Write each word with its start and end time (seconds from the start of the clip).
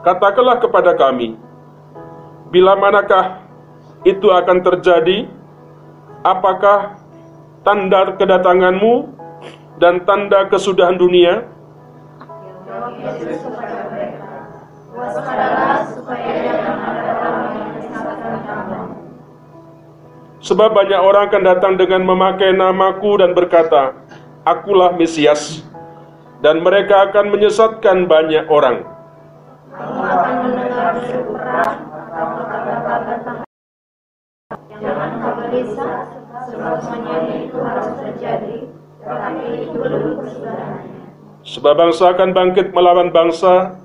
katakanlah 0.00 0.56
kepada 0.56 0.96
kami, 0.96 1.36
bila 2.48 2.72
manakah 2.72 3.44
itu 4.08 4.32
akan 4.32 4.64
terjadi? 4.64 5.28
Apakah 6.24 6.96
tanda 7.60 8.16
kedatanganmu 8.16 9.12
dan 9.76 10.00
tanda 10.08 10.48
kesudahan 10.48 10.96
dunia? 10.96 11.44
Sebab 20.40 20.72
banyak 20.72 21.00
orang 21.04 21.28
akan 21.28 21.42
datang 21.44 21.74
dengan 21.76 22.00
memakai 22.08 22.56
namaku 22.56 23.20
dan 23.20 23.36
berkata, 23.36 23.92
Akulah 24.48 24.96
Mesias, 24.96 25.60
dan 26.40 26.64
mereka 26.64 27.12
akan 27.12 27.28
menyesatkan 27.28 28.08
banyak 28.08 28.48
orang. 28.48 28.91
Kamu 29.72 30.00
akan 30.04 30.34
mendengar 30.44 31.00
perang 31.00 31.76
atau 32.12 32.44
kata-kata 32.44 32.94
tentang 33.08 33.38
Jangan 34.82 35.10
kau 35.22 35.32
gelisah, 35.40 36.12
sebab 36.50 36.76
semuanya 36.84 37.36
itu 37.40 37.56
harus 37.56 37.88
terjadi, 37.96 38.68
tetapi 39.00 39.64
itu 39.64 39.76
belum 39.80 40.20
kesudahannya. 40.20 41.00
Sebab 41.40 41.72
bangsa 41.72 42.04
akan 42.12 42.30
bangkit 42.36 42.76
melawan 42.76 43.08
bangsa, 43.08 43.80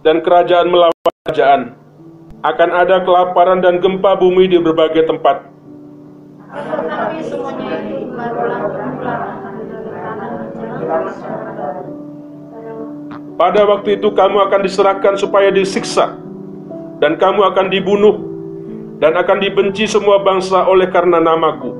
dan 0.00 0.24
kerajaan 0.24 0.72
melawan 0.72 0.96
kerajaan. 1.26 1.76
Akan 2.46 2.70
ada 2.70 3.02
kelaparan 3.02 3.60
dan 3.60 3.82
gempa 3.82 4.16
bumi 4.16 4.48
di 4.48 4.62
berbagai 4.62 5.10
tempat. 5.10 5.44
Tetapi 6.54 7.18
semuanya 7.26 7.82
itu 7.84 8.08
barulah 8.14 8.62
permulaan. 8.64 9.48
Pada 13.38 13.62
waktu 13.70 14.02
itu 14.02 14.10
kamu 14.10 14.50
akan 14.50 14.60
diserahkan 14.66 15.14
supaya 15.14 15.54
disiksa, 15.54 16.18
dan 16.98 17.14
kamu 17.14 17.46
akan 17.54 17.70
dibunuh, 17.70 18.18
dan 18.98 19.14
akan 19.14 19.38
dibenci 19.38 19.86
semua 19.86 20.18
bangsa 20.26 20.66
oleh 20.66 20.90
karena 20.90 21.22
namaku. 21.22 21.70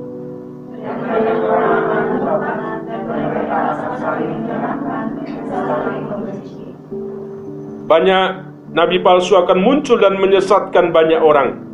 Banyak 7.91 8.27
nabi 8.71 8.97
palsu 9.03 9.35
akan 9.35 9.59
muncul 9.59 9.99
dan 9.99 10.15
menyesatkan 10.15 10.95
banyak 10.95 11.19
orang. 11.19 11.68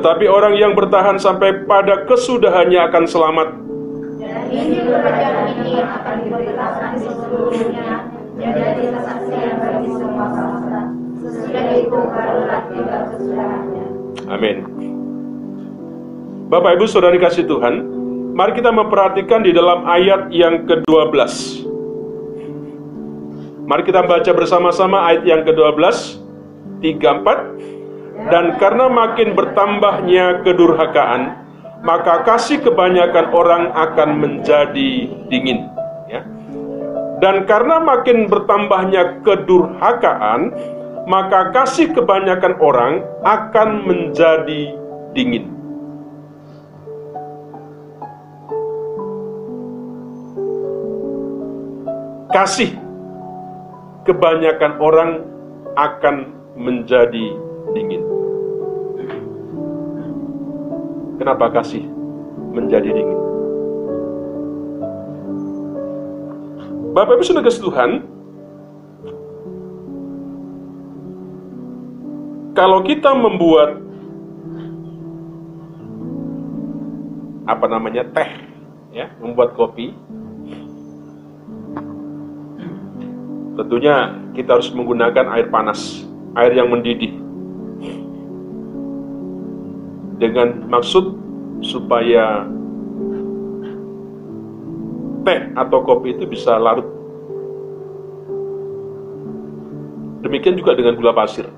Tetapi 0.00 0.32
orang 0.32 0.56
yang 0.56 0.72
bertahan 0.72 1.20
sampai 1.20 1.68
pada 1.68 2.08
kesudahannya 2.08 2.80
akan 2.88 3.04
selamat. 3.04 3.48
Amin. 14.32 14.56
Bapak 16.48 16.80
Ibu 16.80 16.88
Saudara 16.88 17.12
dikasih 17.12 17.44
Tuhan, 17.44 17.84
mari 18.32 18.56
kita 18.56 18.72
memperhatikan 18.72 19.44
di 19.44 19.52
dalam 19.52 19.84
ayat 19.84 20.32
yang 20.32 20.64
ke-12. 20.64 21.12
Mari 23.68 23.82
kita 23.84 24.00
baca 24.08 24.32
bersama-sama 24.32 25.12
ayat 25.12 25.28
yang 25.28 25.44
ke-12, 25.44 26.16
34. 26.88 27.79
Dan 28.28 28.60
karena 28.60 28.92
makin 28.92 29.32
bertambahnya 29.32 30.44
kedurhakaan, 30.44 31.40
maka 31.80 32.20
kasih 32.28 32.60
kebanyakan 32.60 33.32
orang 33.32 33.72
akan 33.72 34.10
menjadi 34.20 35.08
dingin. 35.32 35.64
Ya. 36.04 36.20
Dan 37.24 37.48
karena 37.48 37.80
makin 37.80 38.28
bertambahnya 38.28 39.24
kedurhakaan, 39.24 40.52
maka 41.08 41.52
kasih 41.56 41.96
kebanyakan 41.96 42.60
orang 42.60 43.04
akan 43.24 43.68
menjadi 43.88 44.76
dingin. 45.16 45.48
Kasih 52.30 52.78
kebanyakan 54.06 54.78
orang 54.78 55.10
akan 55.74 56.16
menjadi 56.54 57.26
dingin. 57.74 58.09
Kenapa 61.20 61.52
kasih 61.52 61.84
menjadi 62.56 62.96
dingin? 62.96 63.20
Bapak 66.96 67.20
Ibu 67.20 67.24
Saudara 67.28 67.52
Tuhan, 67.52 67.90
kalau 72.56 72.80
kita 72.88 73.12
membuat 73.12 73.84
apa 77.44 77.68
namanya 77.68 78.00
teh, 78.16 78.40
ya, 78.88 79.12
membuat 79.20 79.52
kopi, 79.52 79.92
tentunya 83.60 84.16
kita 84.32 84.56
harus 84.56 84.72
menggunakan 84.72 85.36
air 85.36 85.52
panas, 85.52 86.00
air 86.32 86.56
yang 86.56 86.72
mendidih, 86.72 87.19
dengan 90.20 90.68
maksud 90.68 91.16
supaya 91.64 92.44
teh 95.24 95.40
atau 95.56 95.78
kopi 95.84 96.16
itu 96.16 96.28
bisa 96.28 96.60
larut. 96.60 96.86
Demikian 100.20 100.60
juga 100.60 100.76
dengan 100.76 101.00
gula 101.00 101.16
pasir, 101.16 101.48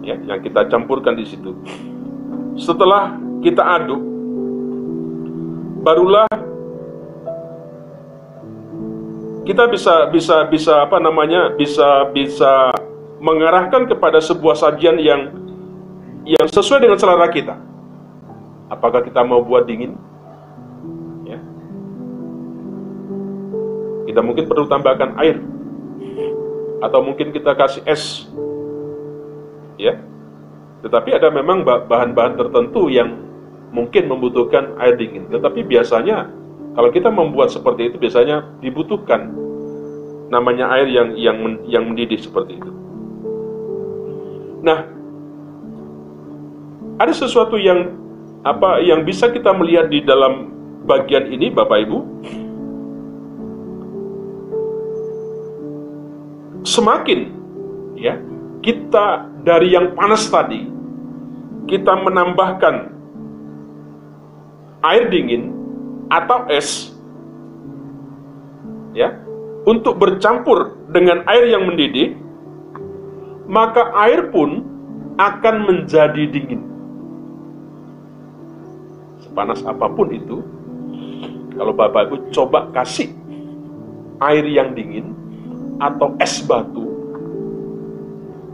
ya, 0.00 0.16
yang 0.24 0.40
kita 0.40 0.64
campurkan 0.72 1.12
di 1.12 1.28
situ. 1.28 1.52
Setelah 2.56 3.20
kita 3.44 3.60
aduk, 3.60 4.00
barulah 5.84 6.28
kita 9.44 9.68
bisa 9.68 10.08
bisa 10.08 10.48
bisa 10.48 10.88
apa 10.88 10.96
namanya 10.96 11.52
bisa 11.52 12.08
bisa 12.12 12.72
mengarahkan 13.20 13.84
kepada 13.84 14.16
sebuah 14.20 14.56
sajian 14.56 14.96
yang 14.96 15.28
yang 16.24 16.48
sesuai 16.48 16.88
dengan 16.88 16.96
selera 16.96 17.28
kita. 17.28 17.69
Apakah 18.70 19.02
kita 19.02 19.26
mau 19.26 19.42
buat 19.42 19.66
dingin? 19.66 19.98
Ya. 21.26 21.38
Kita 24.06 24.22
mungkin 24.22 24.46
perlu 24.46 24.70
tambahkan 24.70 25.18
air 25.18 25.42
atau 26.80 27.04
mungkin 27.04 27.34
kita 27.34 27.52
kasih 27.58 27.84
es. 27.84 28.30
Ya. 29.76 30.00
Tetapi 30.80 31.12
ada 31.12 31.28
memang 31.28 31.60
bahan-bahan 31.66 32.40
tertentu 32.40 32.88
yang 32.88 33.20
mungkin 33.74 34.08
membutuhkan 34.08 34.80
air 34.80 34.96
dingin. 34.96 35.28
Tetapi 35.28 35.66
biasanya 35.68 36.32
kalau 36.72 36.88
kita 36.88 37.12
membuat 37.12 37.52
seperti 37.52 37.92
itu 37.92 37.96
biasanya 38.00 38.48
dibutuhkan 38.64 39.28
namanya 40.30 40.72
air 40.78 40.88
yang 40.88 41.18
yang 41.18 41.36
yang 41.68 41.84
mendidih 41.90 42.16
seperti 42.16 42.56
itu. 42.56 42.72
Nah, 44.64 44.88
ada 47.00 47.12
sesuatu 47.12 47.60
yang 47.60 47.99
apa 48.40 48.80
yang 48.80 49.04
bisa 49.04 49.28
kita 49.28 49.52
melihat 49.52 49.92
di 49.92 50.00
dalam 50.00 50.48
bagian 50.88 51.28
ini 51.28 51.52
Bapak 51.52 51.78
Ibu? 51.84 51.98
Semakin 56.64 57.20
ya, 57.96 58.16
kita 58.64 59.28
dari 59.44 59.72
yang 59.76 59.92
panas 59.96 60.28
tadi 60.28 60.68
kita 61.68 61.92
menambahkan 62.00 62.92
air 64.84 65.04
dingin 65.12 65.52
atau 66.08 66.48
es 66.48 66.92
ya 68.96 69.14
untuk 69.68 70.00
bercampur 70.00 70.76
dengan 70.88 71.22
air 71.28 71.52
yang 71.52 71.68
mendidih 71.68 72.16
maka 73.46 73.92
air 74.08 74.32
pun 74.32 74.64
akan 75.20 75.56
menjadi 75.68 76.26
dingin 76.32 76.69
sepanas 79.30 79.62
apa 79.62 79.86
pun 79.86 80.10
itu 80.10 80.42
kalau 81.54 81.70
Bapak 81.70 82.10
Ibu 82.10 82.16
coba 82.34 82.66
kasih 82.74 83.14
air 84.18 84.44
yang 84.50 84.74
dingin 84.74 85.14
atau 85.78 86.18
es 86.18 86.42
batu 86.42 86.90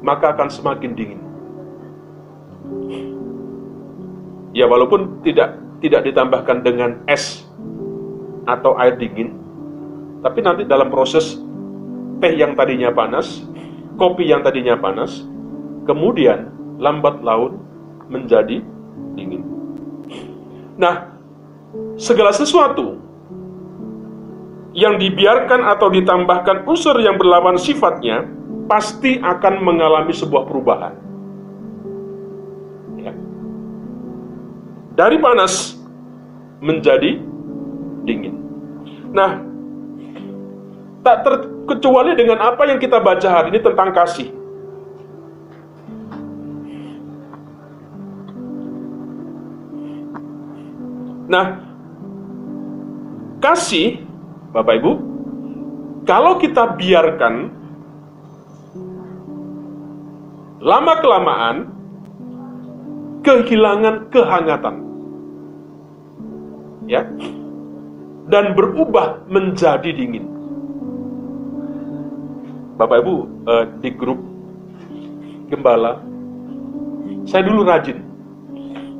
maka 0.04 0.36
akan 0.36 0.52
semakin 0.52 0.92
dingin 0.92 1.20
ya 4.54 4.68
walaupun 4.68 5.24
tidak 5.26 5.58
tidak 5.80 6.08
ditambahkan 6.08 6.64
dengan 6.64 7.00
es 7.04 7.44
atau 8.46 8.78
air 8.78 8.96
dingin, 8.96 9.34
tapi 10.22 10.40
nanti 10.40 10.62
dalam 10.64 10.88
proses 10.88 11.36
teh 12.22 12.32
yang 12.32 12.54
tadinya 12.56 12.94
panas, 12.94 13.42
kopi 14.00 14.30
yang 14.30 14.40
tadinya 14.40 14.78
panas, 14.78 15.26
kemudian 15.84 16.48
lambat 16.80 17.20
laun 17.20 17.60
menjadi. 18.08 18.62
Nah, 20.76 21.16
segala 21.96 22.36
sesuatu 22.36 23.00
yang 24.76 25.00
dibiarkan 25.00 25.64
atau 25.64 25.88
ditambahkan 25.88 26.68
unsur 26.68 27.00
yang 27.00 27.16
berlawan 27.16 27.56
sifatnya 27.56 28.28
pasti 28.68 29.16
akan 29.16 29.64
mengalami 29.64 30.12
sebuah 30.12 30.44
perubahan. 30.44 30.94
Ya. 33.00 33.12
Dari 35.00 35.16
panas 35.16 35.80
menjadi 36.60 37.24
dingin. 38.04 38.36
Nah, 39.16 39.40
tak 41.00 41.24
terkecuali 41.24 42.12
dengan 42.12 42.44
apa 42.44 42.68
yang 42.68 42.76
kita 42.76 43.00
baca 43.00 43.28
hari 43.32 43.56
ini 43.56 43.64
tentang 43.64 43.96
kasih. 43.96 44.28
Nah, 51.26 51.58
kasih 53.42 53.98
Bapak 54.54 54.78
Ibu, 54.78 54.92
kalau 56.06 56.38
kita 56.38 56.78
biarkan 56.78 57.50
lama-kelamaan 60.62 61.66
kehilangan 63.26 64.06
kehangatan. 64.14 64.76
Ya. 66.86 67.02
Dan 68.30 68.54
berubah 68.54 69.26
menjadi 69.26 69.90
dingin. 69.90 70.30
Bapak 72.78 73.02
Ibu, 73.02 73.14
eh, 73.50 73.64
di 73.82 73.90
grup 73.90 74.22
gembala, 75.50 75.98
saya 77.26 77.42
dulu 77.46 77.66
rajin. 77.66 78.05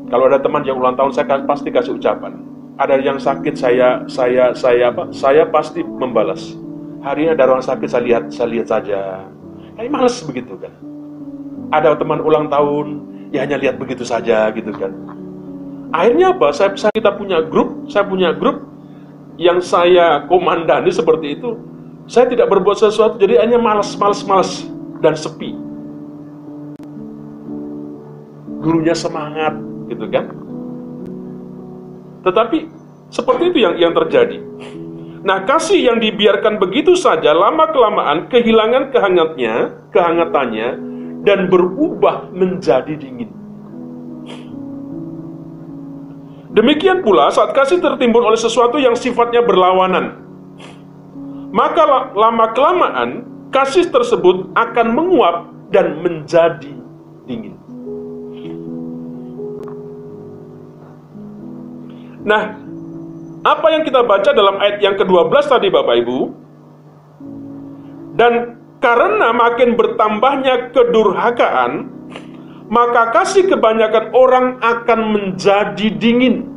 Kalau 0.07 0.31
ada 0.31 0.39
teman 0.39 0.63
yang 0.63 0.79
ulang 0.79 0.95
tahun, 0.95 1.11
saya 1.11 1.43
pasti 1.43 1.69
kasih 1.75 1.99
ucapan. 1.99 2.39
Ada 2.79 3.03
yang 3.03 3.19
sakit 3.19 3.55
saya 3.59 4.05
saya 4.07 4.55
saya 4.55 4.95
apa? 4.95 5.11
Saya 5.11 5.49
pasti 5.51 5.83
membalas. 5.83 6.55
Hari 7.03 7.27
ini 7.27 7.31
ada 7.35 7.49
orang 7.49 7.65
sakit 7.65 7.89
saya 7.89 8.03
lihat 8.05 8.23
saya 8.31 8.49
lihat 8.53 8.67
saja. 8.69 9.01
Kayak 9.75 9.91
males 9.91 10.17
begitu 10.23 10.55
kan? 10.61 10.71
Ada 11.73 11.99
teman 11.99 12.23
ulang 12.23 12.47
tahun 12.53 12.87
ya 13.35 13.43
hanya 13.49 13.59
lihat 13.59 13.81
begitu 13.81 14.05
saja 14.07 14.53
gitu 14.55 14.71
kan? 14.77 14.93
Akhirnya 15.91 16.37
apa? 16.37 16.53
Saya, 16.53 16.77
saya 16.77 16.93
kita 16.95 17.17
punya 17.17 17.43
grup 17.43 17.89
saya 17.89 18.05
punya 18.07 18.31
grup 18.37 18.63
yang 19.41 19.59
saya 19.59 20.23
komandani 20.29 20.93
seperti 20.93 21.41
itu. 21.41 21.57
Saya 22.07 22.31
tidak 22.31 22.47
berbuat 22.53 22.79
sesuatu 22.79 23.19
jadi 23.19 23.43
hanya 23.43 23.59
malas 23.59 23.97
malas 23.99 24.23
malas 24.23 24.69
dan 25.01 25.17
sepi. 25.17 25.57
Gurunya 28.61 28.93
semangat 28.93 29.76
gitu 29.87 30.07
kan 30.11 30.27
tetapi 32.27 32.67
seperti 33.07 33.55
itu 33.55 33.59
yang 33.63 33.75
yang 33.79 33.93
terjadi. 33.95 34.43
Nah, 35.27 35.43
kasih 35.47 35.79
yang 35.79 35.99
dibiarkan 36.03 36.59
begitu 36.59 36.95
saja 36.95 37.35
lama-kelamaan 37.35 38.31
kehilangan 38.31 38.91
kehangatnya, 38.91 39.75
kehangatannya 39.91 40.69
dan 41.27 41.51
berubah 41.51 42.31
menjadi 42.31 42.95
dingin. 42.95 43.31
Demikian 46.55 47.03
pula 47.03 47.31
saat 47.31 47.53
kasih 47.55 47.83
tertimbun 47.83 48.23
oleh 48.23 48.39
sesuatu 48.39 48.79
yang 48.79 48.95
sifatnya 48.95 49.43
berlawanan. 49.43 50.23
Maka 51.51 52.11
lama-kelamaan 52.15 53.27
kasih 53.51 53.91
tersebut 53.91 54.51
akan 54.55 54.87
menguap 54.95 55.37
dan 55.71 56.03
menjadi 56.03 56.75
dingin. 57.27 57.66
Nah, 62.27 62.59
apa 63.47 63.67
yang 63.71 63.87
kita 63.87 64.03
baca 64.03 64.35
dalam 64.35 64.59
ayat 64.59 64.83
yang 64.83 64.99
ke-12 64.99 65.47
tadi 65.47 65.71
Bapak 65.71 65.95
Ibu? 66.03 66.19
Dan 68.19 68.59
karena 68.83 69.31
makin 69.31 69.79
bertambahnya 69.79 70.75
kedurhakaan, 70.75 71.87
maka 72.67 73.15
kasih 73.15 73.47
kebanyakan 73.47 74.11
orang 74.11 74.59
akan 74.59 75.01
menjadi 75.15 75.87
dingin. 75.95 76.51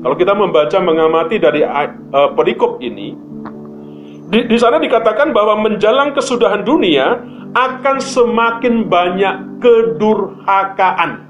Kalau 0.00 0.16
kita 0.16 0.32
membaca 0.32 0.78
mengamati 0.80 1.36
dari 1.38 1.62
uh, 1.62 2.32
perikop 2.34 2.82
ini, 2.82 3.14
di, 4.32 4.48
di 4.48 4.56
sana 4.58 4.82
dikatakan 4.82 5.30
bahwa 5.30 5.60
menjalang 5.60 6.16
kesudahan 6.16 6.64
dunia 6.64 7.20
akan 7.54 7.96
semakin 7.98 8.86
banyak 8.86 9.34
kedurhakaan. 9.58 11.26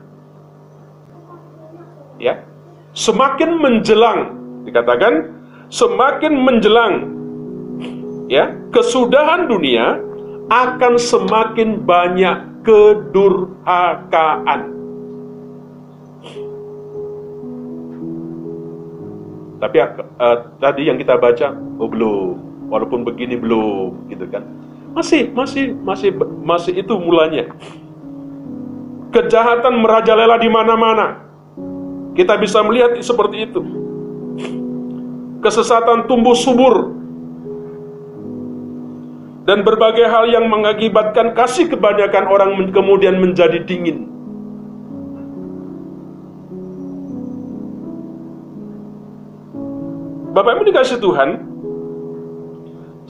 Ya. 2.21 2.45
Semakin 2.93 3.57
menjelang 3.63 4.35
dikatakan 4.67 5.31
semakin 5.71 6.35
menjelang 6.43 6.95
ya, 8.27 8.51
kesudahan 8.75 9.47
dunia 9.47 10.03
akan 10.51 10.99
semakin 10.99 11.81
banyak 11.87 12.37
kedurhakaan. 12.67 14.61
Tapi 19.61 19.77
uh, 19.77 20.57
tadi 20.57 20.89
yang 20.89 20.97
kita 20.97 21.21
baca, 21.21 21.53
oh 21.77 21.85
belum, 21.85 22.33
walaupun 22.73 23.05
begini 23.05 23.37
belum, 23.37 24.09
gitu 24.09 24.25
kan? 24.33 24.41
Masih, 24.91 25.31
masih, 25.31 25.75
masih, 25.87 26.11
masih 26.43 26.73
itu 26.83 26.95
mulanya. 26.99 27.47
Kejahatan 29.15 29.79
merajalela 29.83 30.39
di 30.39 30.51
mana-mana. 30.51 31.27
Kita 32.15 32.35
bisa 32.39 32.63
melihat 32.67 32.99
seperti 32.99 33.47
itu. 33.47 33.63
Kesesatan 35.41 36.11
tumbuh 36.11 36.35
subur. 36.35 36.95
Dan 39.47 39.67
berbagai 39.67 40.07
hal 40.07 40.31
yang 40.31 40.47
mengakibatkan 40.47 41.35
kasih 41.35 41.71
kebanyakan 41.71 42.25
orang 42.29 42.51
kemudian 42.71 43.19
menjadi 43.19 43.63
dingin. 43.67 44.07
Bapak 50.31 50.55
Ibu 50.55 50.63
dikasih 50.71 51.03
Tuhan, 51.03 51.43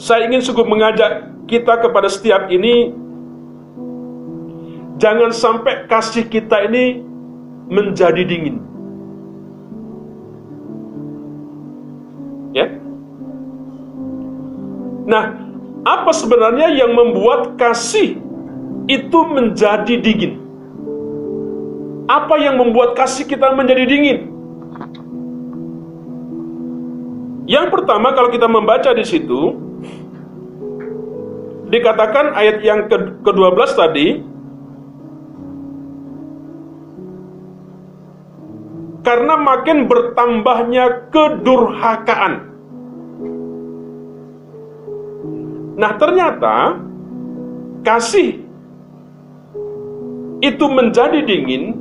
saya 0.00 0.24
ingin 0.24 0.40
sungguh 0.40 0.64
mengajak 0.64 1.28
kita 1.50 1.82
kepada 1.82 2.06
setiap 2.06 2.46
ini 2.46 2.94
jangan 5.02 5.34
sampai 5.34 5.90
kasih 5.90 6.30
kita 6.30 6.70
ini 6.70 7.02
menjadi 7.66 8.22
dingin. 8.22 8.62
Ya. 12.54 12.66
Nah, 15.10 15.24
apa 15.82 16.10
sebenarnya 16.12 16.70
yang 16.76 16.94
membuat 16.94 17.58
kasih 17.58 18.20
itu 18.86 19.18
menjadi 19.26 19.98
dingin? 19.98 20.38
Apa 22.10 22.42
yang 22.42 22.58
membuat 22.58 22.98
kasih 22.98 23.26
kita 23.26 23.54
menjadi 23.54 23.86
dingin? 23.86 24.18
Yang 27.50 27.66
pertama 27.74 28.14
kalau 28.14 28.30
kita 28.30 28.46
membaca 28.46 28.90
di 28.94 29.02
situ, 29.02 29.69
dikatakan 31.70 32.34
ayat 32.34 32.58
yang 32.66 32.90
ke-12 32.90 33.70
tadi 33.78 34.08
karena 39.06 39.34
makin 39.38 39.86
bertambahnya 39.86 41.08
kedurhakaan. 41.14 42.50
Nah, 45.80 45.96
ternyata 45.96 46.76
kasih 47.86 48.44
itu 50.44 50.66
menjadi 50.68 51.24
dingin 51.24 51.78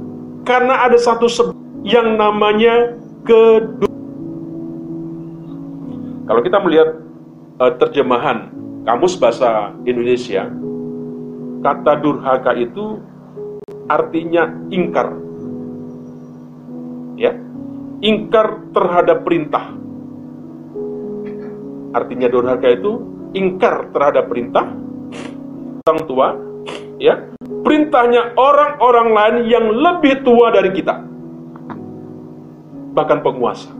karena 0.48 0.88
ada 0.88 0.96
satu 0.96 1.28
sebab 1.28 1.58
yang 1.84 2.16
namanya 2.16 2.96
kedur. 3.26 3.92
Kalau 6.30 6.42
kita 6.46 6.58
melihat 6.62 6.90
uh, 7.58 7.74
terjemahan 7.76 8.59
Kamus 8.88 9.20
Bahasa 9.20 9.76
Indonesia, 9.84 10.48
kata 11.60 12.00
durhaka 12.00 12.56
itu 12.56 13.00
artinya 13.90 14.48
ingkar. 14.72 15.12
Ya. 17.20 17.36
Ingkar 18.00 18.72
terhadap 18.72 19.28
perintah. 19.28 19.76
Artinya 21.92 22.28
durhaka 22.32 22.70
itu 22.72 23.04
ingkar 23.36 23.92
terhadap 23.92 24.32
perintah 24.32 24.72
orang 25.84 26.00
tua, 26.08 26.28
ya. 27.02 27.28
Perintahnya 27.60 28.40
orang-orang 28.40 29.08
lain 29.12 29.38
yang 29.52 29.66
lebih 29.68 30.24
tua 30.24 30.54
dari 30.54 30.72
kita. 30.72 30.96
Bahkan 32.96 33.20
penguasa. 33.20 33.79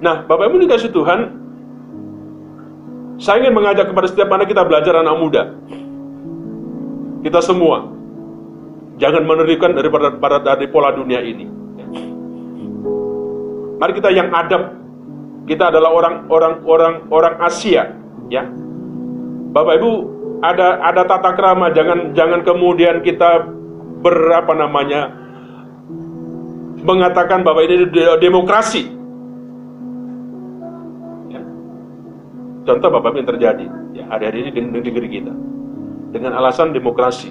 Nah, 0.00 0.28
Bapak 0.28 0.52
Ibu 0.52 0.60
dikasih 0.68 0.92
Tuhan, 0.92 1.20
saya 3.16 3.40
ingin 3.40 3.56
mengajak 3.56 3.88
kepada 3.88 4.06
setiap 4.12 4.28
anak 4.28 4.52
kita 4.52 4.60
belajar 4.68 5.00
anak 5.00 5.16
muda. 5.16 5.42
Kita 7.24 7.40
semua. 7.40 7.88
Jangan 9.00 9.24
menerikan 9.24 9.72
daripada 9.72 10.12
dari 10.40 10.68
pola 10.68 10.92
dunia 10.92 11.20
ini. 11.20 11.48
Mari 13.76 13.92
kita 13.92 14.08
yang 14.12 14.32
adab. 14.32 14.72
Kita 15.46 15.70
adalah 15.70 15.94
orang-orang 15.94 16.54
orang 16.66 16.94
orang 17.06 17.34
Asia, 17.38 17.94
ya. 18.26 18.42
Bapak 19.54 19.78
Ibu, 19.78 19.92
ada 20.42 20.82
ada 20.82 21.06
tata 21.06 21.38
krama, 21.38 21.70
jangan 21.70 22.10
jangan 22.18 22.42
kemudian 22.42 22.98
kita 23.06 23.46
berapa 24.02 24.52
namanya 24.58 25.14
mengatakan 26.82 27.46
bahwa 27.46 27.62
ini 27.62 27.86
demokrasi. 28.18 28.95
Contoh 32.66 32.90
Bapak 32.90 33.14
yang 33.14 33.30
terjadi, 33.30 33.66
ya 33.94 34.04
hari-hari 34.10 34.42
ini 34.42 34.50
di 34.50 34.60
negeri 34.66 35.06
kita. 35.06 35.30
Dengan 36.10 36.34
alasan 36.34 36.74
demokrasi, 36.74 37.30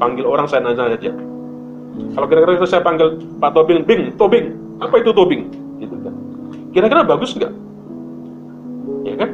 panggil 0.00 0.24
orang 0.24 0.48
saya 0.48 0.64
nanya 0.64 0.96
saja. 0.96 1.12
Kalau 2.16 2.24
kira-kira 2.24 2.64
saya 2.64 2.80
panggil 2.80 3.20
Pak 3.36 3.52
Tobing, 3.52 3.84
Bing, 3.84 4.16
Tobing, 4.16 4.56
apa 4.80 5.04
itu 5.04 5.12
Tobing? 5.12 5.52
gitu 5.76 5.92
kan. 6.00 6.14
Kira-kira 6.72 7.04
bagus 7.04 7.36
nggak? 7.36 7.52
Ya 9.04 9.14
kan? 9.20 9.30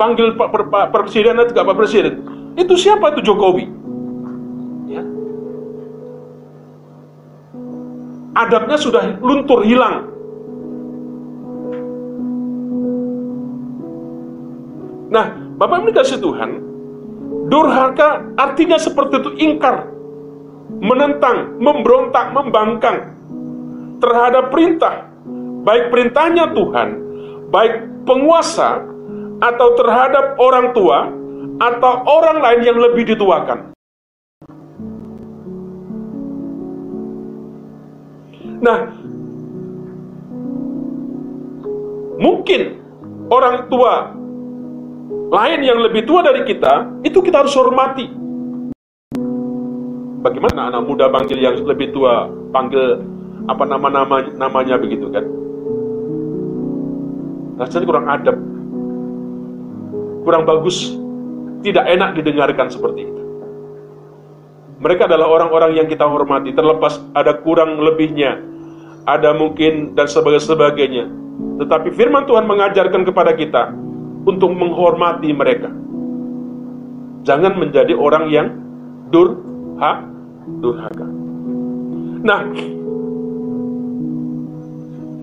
Panggil 0.00 0.32
Pak, 0.40 0.48
Pak 0.72 0.86
Presiden 0.96 1.36
atau 1.36 1.52
Pak 1.52 1.76
Presiden. 1.76 2.24
Itu 2.56 2.80
siapa 2.80 3.12
itu 3.12 3.28
Jokowi? 3.28 3.68
Ya. 4.88 5.04
Adabnya 8.40 8.80
sudah 8.80 9.20
luntur 9.20 9.60
hilang. 9.68 10.15
Nah, 15.16 15.32
Bapak 15.56 15.88
ini 15.88 15.96
kasih 15.96 16.20
Tuhan, 16.20 16.60
durhaka 17.48 18.20
artinya 18.36 18.76
seperti 18.76 19.24
itu 19.24 19.30
ingkar, 19.40 19.88
menentang, 20.76 21.56
memberontak, 21.56 22.36
membangkang 22.36 23.16
terhadap 23.96 24.52
perintah, 24.52 25.08
baik 25.64 25.88
perintahnya 25.88 26.52
Tuhan, 26.52 26.88
baik 27.48 28.04
penguasa, 28.04 28.84
atau 29.40 29.68
terhadap 29.80 30.36
orang 30.36 30.76
tua, 30.76 31.08
atau 31.64 31.92
orang 32.04 32.44
lain 32.44 32.60
yang 32.68 32.76
lebih 32.76 33.16
dituakan. 33.16 33.72
Nah, 38.60 38.78
mungkin 42.20 42.84
orang 43.32 43.72
tua 43.72 44.15
lain 45.30 45.60
yang 45.62 45.78
lebih 45.82 46.06
tua 46.06 46.22
dari 46.22 46.46
kita, 46.46 47.02
itu 47.02 47.18
kita 47.22 47.42
harus 47.42 47.54
hormati. 47.58 48.06
Bagaimana 50.22 50.74
anak 50.74 50.82
muda 50.86 51.06
panggil 51.10 51.38
yang 51.38 51.54
lebih 51.62 51.94
tua, 51.94 52.26
panggil 52.50 52.98
apa 53.46 53.62
nama-nama 53.62 54.26
namanya 54.34 54.74
begitu 54.78 55.06
kan? 55.10 55.22
Rasanya 57.62 57.86
kurang 57.86 58.06
adab. 58.10 58.36
Kurang 60.26 60.42
bagus. 60.44 60.98
Tidak 61.62 61.82
enak 61.82 62.18
didengarkan 62.18 62.70
seperti 62.70 63.06
itu. 63.06 63.22
Mereka 64.82 65.08
adalah 65.08 65.30
orang-orang 65.30 65.78
yang 65.78 65.86
kita 65.88 66.04
hormati. 66.04 66.52
Terlepas 66.52 67.00
ada 67.14 67.38
kurang 67.38 67.80
lebihnya 67.80 68.56
ada 69.06 69.30
mungkin 69.32 69.94
dan 69.94 70.10
sebagainya 70.10 71.06
tetapi 71.62 71.94
firman 71.94 72.26
Tuhan 72.26 72.44
mengajarkan 72.44 73.06
kepada 73.06 73.32
kita 73.32 73.70
untuk 74.26 74.50
menghormati 74.52 75.30
mereka 75.32 75.70
jangan 77.22 77.54
menjadi 77.56 77.94
orang 77.94 78.26
yang 78.28 78.48
durha 79.14 80.02
durhaka 80.60 81.06
nah 82.26 82.42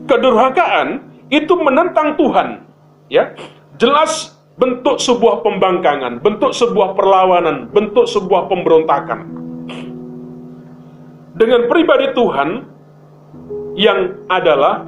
kedurhakaan 0.07 1.01
itu 1.31 1.53
menentang 1.57 2.13
Tuhan. 2.19 2.61
Ya, 3.09 3.33
jelas 3.81 4.37
bentuk 4.57 5.01
sebuah 5.01 5.41
pembangkangan, 5.41 6.21
bentuk 6.21 6.53
sebuah 6.53 6.93
perlawanan, 6.93 7.73
bentuk 7.73 8.05
sebuah 8.05 8.49
pemberontakan. 8.49 9.19
Dengan 11.33 11.65
pribadi 11.65 12.13
Tuhan 12.13 12.49
yang 13.73 14.29
adalah 14.29 14.85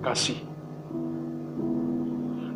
kasih. 0.00 0.45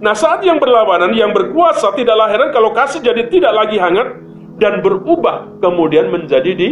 Nah 0.00 0.16
saat 0.16 0.40
yang 0.40 0.56
berlawanan, 0.56 1.12
yang 1.12 1.36
berkuasa 1.36 1.92
tidaklah 1.92 2.32
heran 2.32 2.50
kalau 2.56 2.72
kasih 2.72 3.04
jadi 3.04 3.28
tidak 3.28 3.52
lagi 3.52 3.76
hangat 3.76 4.16
dan 4.56 4.80
berubah 4.80 5.60
kemudian 5.60 6.08
menjadi 6.08 6.52
di 6.56 6.68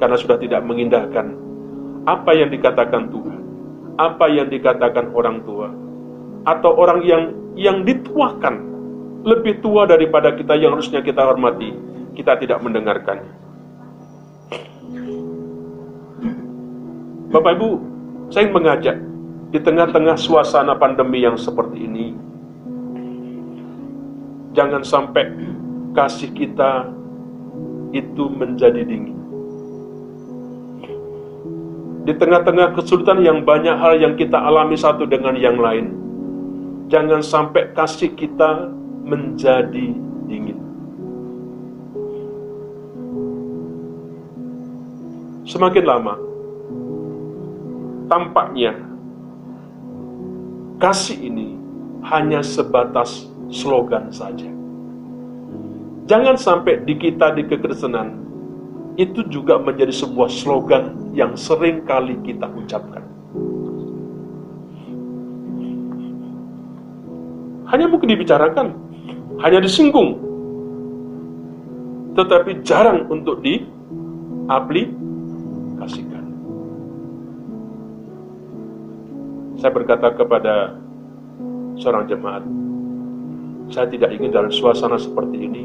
karena 0.00 0.16
sudah 0.16 0.40
tidak 0.40 0.64
mengindahkan 0.64 1.36
apa 2.08 2.30
yang 2.32 2.48
dikatakan 2.48 3.12
Tuhan, 3.12 3.40
apa 4.00 4.26
yang 4.32 4.48
dikatakan 4.48 5.12
orang 5.12 5.44
tua, 5.44 5.68
atau 6.48 6.72
orang 6.72 7.04
yang 7.04 7.22
yang 7.52 7.84
dituakan 7.84 8.64
lebih 9.20 9.60
tua 9.60 9.84
daripada 9.84 10.32
kita 10.32 10.56
yang 10.56 10.72
harusnya 10.72 11.04
kita 11.04 11.20
hormati, 11.20 11.76
kita 12.16 12.40
tidak 12.40 12.64
mendengarkannya. 12.64 13.34
Bapak 17.30 17.52
Ibu, 17.60 17.70
saya 18.30 18.46
ingin 18.46 18.56
mengajak 18.56 18.96
di 19.50 19.58
tengah-tengah 19.58 20.14
suasana 20.14 20.78
pandemi 20.78 21.26
yang 21.26 21.34
seperti 21.34 21.84
ini, 21.84 22.14
jangan 24.54 24.86
sampai 24.86 25.28
kasih 25.92 26.30
kita 26.30 26.86
itu 27.90 28.30
menjadi 28.30 28.86
dingin 28.86 29.20
di 32.10 32.16
tengah-tengah 32.16 32.72
kesulitan 32.74 33.20
yang 33.20 33.44
banyak 33.44 33.76
hal 33.76 34.00
yang 34.00 34.16
kita 34.16 34.34
alami 34.34 34.74
satu 34.74 35.04
dengan 35.04 35.36
yang 35.36 35.60
lain, 35.60 35.92
jangan 36.88 37.20
sampai 37.20 37.70
kasih 37.76 38.10
kita 38.16 38.72
menjadi 39.04 39.92
dingin. 40.24 40.58
Semakin 45.44 45.84
lama, 45.84 46.14
tampaknya 48.10 48.74
kasih 50.82 51.30
ini 51.30 51.54
hanya 52.02 52.42
sebatas 52.42 53.30
slogan 53.54 54.10
saja. 54.10 54.50
Jangan 56.10 56.34
sampai 56.34 56.82
di 56.82 56.98
kita 56.98 57.38
di 57.38 57.46
kekristenan 57.46 58.18
itu 58.98 59.22
juga 59.30 59.62
menjadi 59.62 59.94
sebuah 59.94 60.26
slogan 60.26 61.14
yang 61.14 61.38
sering 61.38 61.86
kali 61.86 62.18
kita 62.26 62.50
ucapkan. 62.50 63.06
Hanya 67.70 67.86
mungkin 67.86 68.10
dibicarakan, 68.10 68.74
hanya 69.38 69.62
disinggung, 69.62 70.18
tetapi 72.18 72.66
jarang 72.66 73.06
untuk 73.06 73.38
diaplikasikan. 73.46 76.09
Saya 79.60 79.72
berkata 79.76 80.08
kepada 80.16 80.72
seorang 81.76 82.08
jemaat, 82.08 82.42
saya 83.68 83.86
tidak 83.92 84.16
ingin 84.16 84.32
dalam 84.32 84.48
suasana 84.48 84.96
seperti 84.96 85.36
ini, 85.36 85.64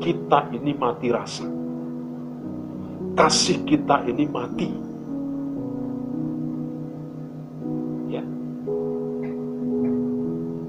kita 0.00 0.48
ini 0.56 0.72
mati 0.72 1.12
rasa 1.12 1.60
kasih 3.20 3.58
kita 3.66 4.00
ini 4.08 4.24
mati. 4.30 4.68
Ya. 8.10 8.22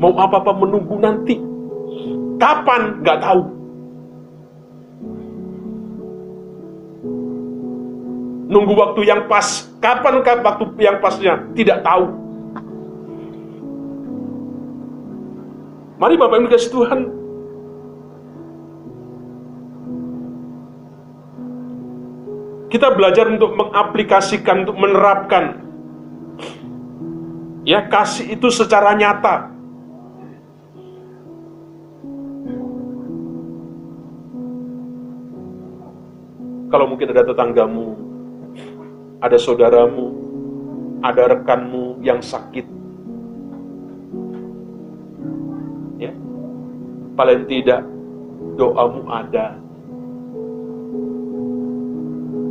Mau 0.02 0.14
apa-apa 0.18 0.52
menunggu 0.60 0.96
nanti. 1.00 1.40
Kapan? 2.42 3.06
Gak 3.06 3.22
tahu. 3.22 3.42
Nunggu 8.52 8.74
waktu 8.76 9.02
yang 9.08 9.32
pas. 9.32 9.70
Kapan 9.80 10.20
waktu 10.26 10.66
yang 10.82 11.00
pasnya? 11.00 11.40
Tidak 11.56 11.86
tahu. 11.86 12.21
Mari 16.02 16.18
Bapak 16.18 16.42
Ibu 16.42 16.50
kasih 16.50 16.74
Tuhan 16.74 17.02
kita 22.74 22.98
belajar 22.98 23.30
untuk 23.30 23.54
mengaplikasikan, 23.54 24.66
untuk 24.66 24.82
menerapkan. 24.82 25.62
Ya, 27.62 27.86
kasih 27.86 28.34
itu 28.34 28.50
secara 28.50 28.98
nyata. 28.98 29.54
Kalau 36.74 36.90
mungkin 36.90 37.14
ada 37.14 37.28
tetanggamu, 37.28 37.88
ada 39.22 39.38
saudaramu, 39.38 40.08
ada 41.06 41.38
rekanmu 41.38 42.02
yang 42.02 42.24
sakit. 42.24 42.81
Paling 47.16 47.44
tidak 47.48 47.84
doamu 48.56 49.04
ada. 49.12 49.58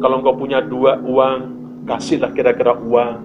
Kalau 0.01 0.17
engkau 0.25 0.37
punya 0.37 0.65
dua 0.65 0.97
uang, 1.05 1.39
kasihlah 1.85 2.33
kira-kira 2.33 2.73
uang. 2.73 3.17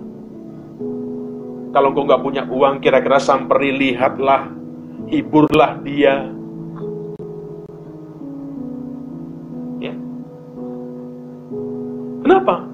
Kalau 1.72 1.88
engkau 1.92 2.08
nggak 2.08 2.24
punya 2.24 2.44
uang, 2.48 2.84
kira-kira 2.84 3.20
samperi, 3.20 3.72
lihatlah, 3.72 4.52
hiburlah 5.08 5.80
dia. 5.84 6.28
Ya. 9.80 9.96
Kenapa? 12.28 12.68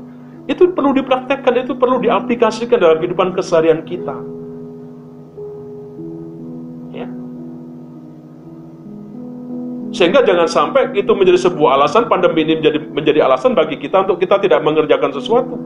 Itu 0.50 0.74
perlu 0.74 0.98
dipraktekkan, 0.98 1.66
itu 1.66 1.74
perlu 1.78 2.02
diaplikasikan 2.02 2.82
dalam 2.82 2.98
kehidupan 2.98 3.38
keseharian 3.38 3.86
kita. 3.86 4.32
Sehingga 9.92 10.24
jangan 10.24 10.48
sampai 10.48 10.96
itu 10.96 11.12
menjadi 11.12 11.52
sebuah 11.52 11.76
alasan 11.76 12.08
pandemi 12.08 12.48
ini 12.48 12.64
menjadi 12.64 12.80
menjadi 12.96 13.20
alasan 13.28 13.52
bagi 13.52 13.76
kita 13.76 14.08
untuk 14.08 14.24
kita 14.24 14.40
tidak 14.40 14.64
mengerjakan 14.64 15.12
sesuatu. 15.12 15.60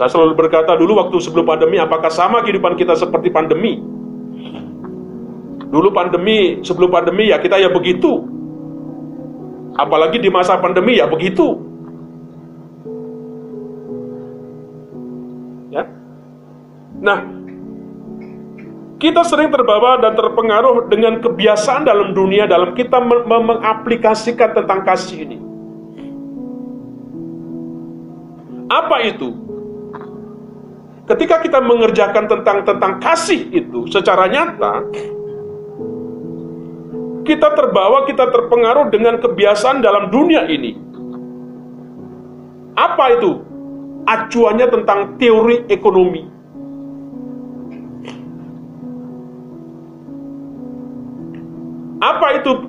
Saya 0.00 0.08
selalu 0.08 0.32
berkata 0.32 0.80
dulu 0.80 0.96
waktu 0.96 1.20
sebelum 1.20 1.44
pandemi 1.44 1.76
apakah 1.76 2.08
sama 2.08 2.40
kehidupan 2.40 2.72
kita 2.72 2.96
seperti 2.96 3.28
pandemi? 3.28 3.76
Dulu 5.70 5.92
pandemi, 5.92 6.64
sebelum 6.64 6.88
pandemi 6.88 7.28
ya 7.28 7.36
kita 7.36 7.60
ya 7.60 7.68
begitu. 7.68 8.24
Apalagi 9.76 10.16
di 10.24 10.32
masa 10.32 10.56
pandemi 10.56 10.96
ya 10.96 11.04
begitu. 11.04 11.60
Ya. 15.68 15.84
Nah, 17.04 17.39
kita 19.00 19.24
sering 19.24 19.48
terbawa 19.48 19.96
dan 19.96 20.12
terpengaruh 20.12 20.92
dengan 20.92 21.24
kebiasaan 21.24 21.88
dalam 21.88 22.12
dunia 22.12 22.44
dalam 22.44 22.76
kita 22.76 23.00
mengaplikasikan 23.24 24.52
tentang 24.52 24.84
kasih 24.84 25.24
ini. 25.24 25.38
Apa 28.68 29.00
itu? 29.08 29.32
Ketika 31.08 31.42
kita 31.42 31.58
mengerjakan 31.64 32.28
tentang 32.28 32.62
tentang 32.62 32.92
kasih 33.02 33.50
itu 33.50 33.88
secara 33.88 34.30
nyata, 34.30 34.84
kita 37.24 37.48
terbawa, 37.56 38.04
kita 38.06 38.30
terpengaruh 38.30 38.92
dengan 38.92 39.18
kebiasaan 39.18 39.80
dalam 39.80 40.12
dunia 40.12 40.44
ini. 40.46 40.76
Apa 42.76 43.16
itu? 43.16 43.42
Acuannya 44.06 44.68
tentang 44.70 45.18
teori 45.18 45.66
ekonomi 45.66 46.39
Apa 52.00 52.40
itu 52.40 52.64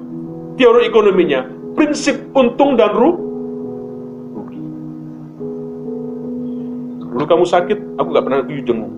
teori 0.60 0.92
ekonominya? 0.92 1.48
Prinsip 1.80 2.20
untung 2.36 2.76
dan 2.76 2.92
rugi. 2.92 3.32
Dulu 7.12 7.24
kamu 7.28 7.46
sakit, 7.48 7.80
aku 8.00 8.08
gak 8.12 8.24
pernah 8.28 8.40
pergi 8.44 8.64
jenguk. 8.68 8.92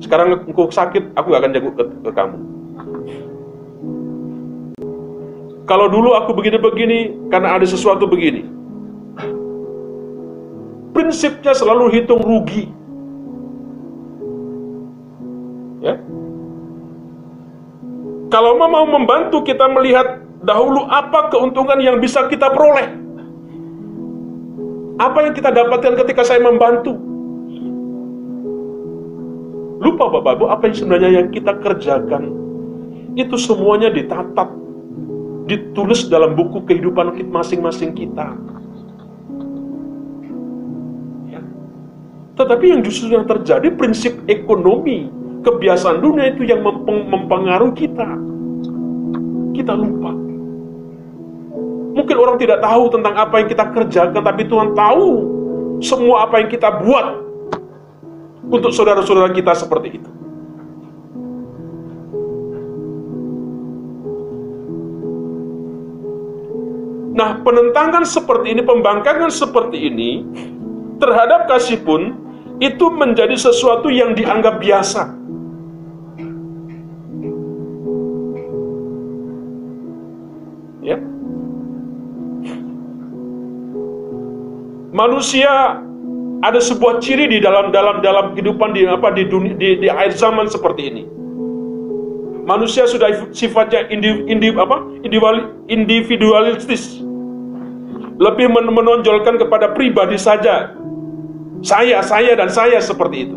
Sekarang 0.00 0.44
engkau 0.48 0.68
sakit, 0.72 1.12
aku 1.16 1.26
gak 1.28 1.40
akan 1.44 1.52
jenguk 1.52 1.74
ke, 1.76 1.84
ke 1.84 2.10
kamu. 2.12 2.38
Kalau 5.68 5.86
dulu 5.88 6.12
aku 6.16 6.36
begini-begini, 6.36 7.30
karena 7.32 7.56
ada 7.56 7.64
sesuatu 7.68 8.04
begini. 8.04 8.44
Prinsipnya 10.92 11.56
selalu 11.56 11.92
hitung 11.96 12.20
rugi. 12.20 12.68
Kalau 18.32 18.56
mau 18.56 18.88
membantu 18.88 19.44
kita 19.44 19.68
melihat 19.68 20.24
dahulu 20.40 20.88
apa 20.88 21.28
keuntungan 21.28 21.76
yang 21.84 22.00
bisa 22.00 22.24
kita 22.32 22.48
peroleh. 22.48 22.88
Apa 24.96 25.28
yang 25.28 25.36
kita 25.36 25.52
dapatkan 25.52 26.00
ketika 26.00 26.24
saya 26.24 26.40
membantu? 26.40 26.96
Lupa 29.82 30.08
Bapak 30.08 30.40
Ibu, 30.40 30.44
apa 30.48 30.62
yang 30.70 30.76
sebenarnya 30.78 31.10
yang 31.20 31.28
kita 31.28 31.58
kerjakan 31.60 32.32
itu 33.18 33.36
semuanya 33.36 33.92
ditatat, 33.92 34.48
ditulis 35.44 36.08
dalam 36.08 36.32
buku 36.32 36.64
kehidupan 36.64 37.12
masing-masing 37.28 37.92
kita. 37.92 38.32
Ya. 41.28 41.42
Tetapi 42.38 42.64
yang 42.78 42.80
justru 42.86 43.12
yang 43.12 43.26
terjadi 43.26 43.74
prinsip 43.74 44.22
ekonomi 44.30 45.21
kebiasaan 45.42 45.98
dunia 45.98 46.32
itu 46.32 46.46
yang 46.46 46.62
mempengaruhi 46.86 47.86
kita. 47.86 48.08
Kita 49.52 49.74
lupa. 49.76 50.10
Mungkin 51.92 52.16
orang 52.16 52.40
tidak 52.40 52.64
tahu 52.64 52.88
tentang 52.88 53.14
apa 53.20 53.34
yang 53.44 53.48
kita 53.52 53.64
kerjakan, 53.68 54.22
tapi 54.24 54.42
Tuhan 54.48 54.72
tahu 54.72 55.08
semua 55.84 56.24
apa 56.24 56.40
yang 56.40 56.48
kita 56.48 56.80
buat 56.80 57.20
untuk 58.48 58.72
saudara-saudara 58.72 59.28
kita 59.36 59.52
seperti 59.52 60.00
itu. 60.00 60.10
Nah, 67.12 67.44
penentangan 67.44 68.08
seperti 68.08 68.56
ini, 68.56 68.64
pembangkangan 68.64 69.28
seperti 69.28 69.84
ini 69.84 70.24
terhadap 70.96 71.44
kasih 71.44 71.76
pun 71.84 72.16
itu 72.56 72.88
menjadi 72.88 73.36
sesuatu 73.36 73.92
yang 73.92 74.16
dianggap 74.16 74.56
biasa. 74.64 75.21
Manusia 85.02 85.82
ada 86.42 86.60
sebuah 86.62 87.02
ciri 87.02 87.26
di 87.26 87.38
dalam 87.42 87.74
dalam 87.74 87.98
dalam 88.02 88.34
kehidupan 88.34 88.74
di 88.74 88.86
apa 88.86 89.10
di 89.14 89.26
dunia 89.26 89.54
di, 89.58 89.82
di 89.82 89.88
akhir 89.90 90.14
zaman 90.14 90.46
seperti 90.46 90.82
ini. 90.90 91.04
Manusia 92.42 92.90
sudah 92.90 93.30
sifatnya 93.30 93.86
indi, 93.86 94.26
indi, 94.26 94.50
apa? 94.50 94.82
individualistis. 95.70 96.98
Lebih 98.18 98.50
menonjolkan 98.50 99.38
kepada 99.38 99.70
pribadi 99.70 100.18
saja. 100.18 100.74
Saya, 101.62 102.02
saya 102.02 102.34
dan 102.34 102.50
saya 102.50 102.82
seperti 102.82 103.30
itu. 103.30 103.36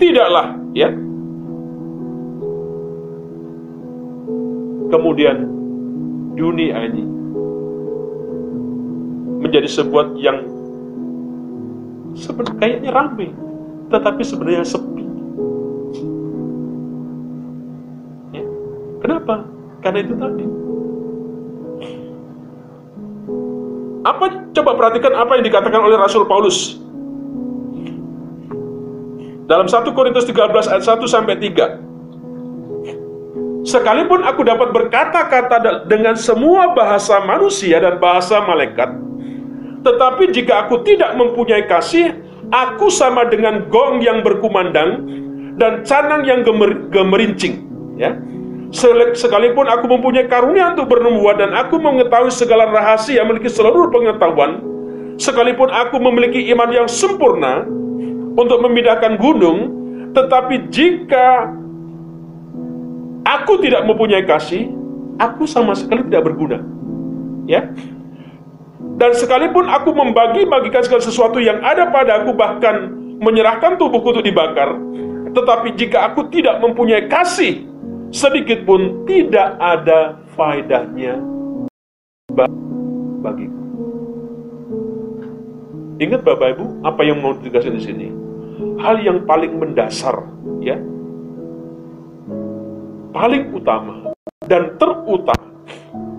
Tidaklah, 0.00 0.56
ya. 0.72 0.88
Kemudian 4.88 5.44
dunia 6.40 6.88
ini 6.88 7.19
menjadi 9.50 9.66
sebuah 9.66 10.14
yang 10.14 10.46
sebenarnya 12.14 12.56
kayaknya 12.62 12.90
ramai, 12.94 13.34
tetapi 13.90 14.22
sebenarnya 14.22 14.62
sepi. 14.62 15.02
Ya. 18.30 18.46
Kenapa? 19.02 19.42
Karena 19.82 19.98
itu 20.06 20.14
tadi. 20.14 20.46
Apa 24.06 24.24
coba 24.54 24.70
perhatikan 24.78 25.12
apa 25.18 25.34
yang 25.36 25.44
dikatakan 25.44 25.82
oleh 25.82 25.98
Rasul 25.98 26.24
Paulus 26.30 26.78
dalam 29.50 29.66
1 29.66 29.82
Korintus 29.98 30.24
13 30.30 30.70
ayat 30.70 30.86
1 30.86 31.10
sampai 31.10 31.34
3. 31.42 31.90
Sekalipun 33.60 34.24
aku 34.24 34.40
dapat 34.40 34.72
berkata-kata 34.72 35.84
dengan 35.84 36.16
semua 36.16 36.72
bahasa 36.72 37.20
manusia 37.28 37.76
dan 37.76 38.00
bahasa 38.00 38.40
malaikat, 38.40 39.09
tetapi 39.80 40.28
jika 40.32 40.66
aku 40.66 40.84
tidak 40.84 41.16
mempunyai 41.16 41.64
kasih, 41.64 42.12
aku 42.52 42.92
sama 42.92 43.24
dengan 43.28 43.64
gong 43.72 44.04
yang 44.04 44.20
berkumandang 44.20 45.08
dan 45.56 45.84
canang 45.88 46.24
yang 46.28 46.44
gemer, 46.44 46.88
gemerincing. 46.92 47.64
Ya. 47.96 48.16
Sekalipun 49.16 49.66
aku 49.66 49.90
mempunyai 49.90 50.30
karunia 50.30 50.78
untuk 50.78 50.94
bernubuat 50.94 51.42
dan 51.42 51.50
aku 51.58 51.82
mengetahui 51.82 52.30
segala 52.30 52.70
rahasia, 52.70 53.26
memiliki 53.26 53.50
seluruh 53.50 53.90
pengetahuan, 53.90 54.62
sekalipun 55.18 55.68
aku 55.74 55.98
memiliki 55.98 56.46
iman 56.54 56.70
yang 56.70 56.86
sempurna 56.86 57.66
untuk 58.38 58.62
memindahkan 58.62 59.18
gunung, 59.18 59.58
tetapi 60.14 60.70
jika 60.70 61.50
aku 63.26 63.58
tidak 63.58 63.82
mempunyai 63.90 64.22
kasih, 64.22 64.70
aku 65.18 65.50
sama 65.50 65.74
sekali 65.74 66.06
tidak 66.06 66.30
berguna. 66.30 66.62
Ya, 67.50 67.74
dan 69.00 69.16
sekalipun 69.16 69.64
aku 69.64 69.96
membagi-bagikan 69.96 70.84
segala 70.84 71.00
sesuatu 71.00 71.40
yang 71.40 71.56
ada 71.64 71.88
padaku 71.88 72.36
bahkan 72.36 72.92
menyerahkan 73.24 73.80
tubuhku 73.80 74.12
untuk 74.12 74.28
dibakar, 74.28 74.76
tetapi 75.32 75.72
jika 75.72 76.12
aku 76.12 76.28
tidak 76.28 76.60
mempunyai 76.60 77.08
kasih, 77.08 77.64
sedikit 78.12 78.68
pun 78.68 79.08
tidak 79.08 79.56
ada 79.56 80.20
faedahnya 80.36 81.16
bagiku. 83.24 83.60
Ingat 85.96 86.20
Bapak 86.20 86.60
Ibu, 86.60 86.64
apa 86.84 87.00
yang 87.00 87.24
mau 87.24 87.32
ditegaskan 87.40 87.80
di 87.80 87.82
sini? 87.84 88.06
Hal 88.84 89.00
yang 89.00 89.24
paling 89.24 89.56
mendasar, 89.56 90.28
ya, 90.60 90.76
paling 93.16 93.48
utama 93.56 94.12
dan 94.44 94.76
terutama 94.76 95.48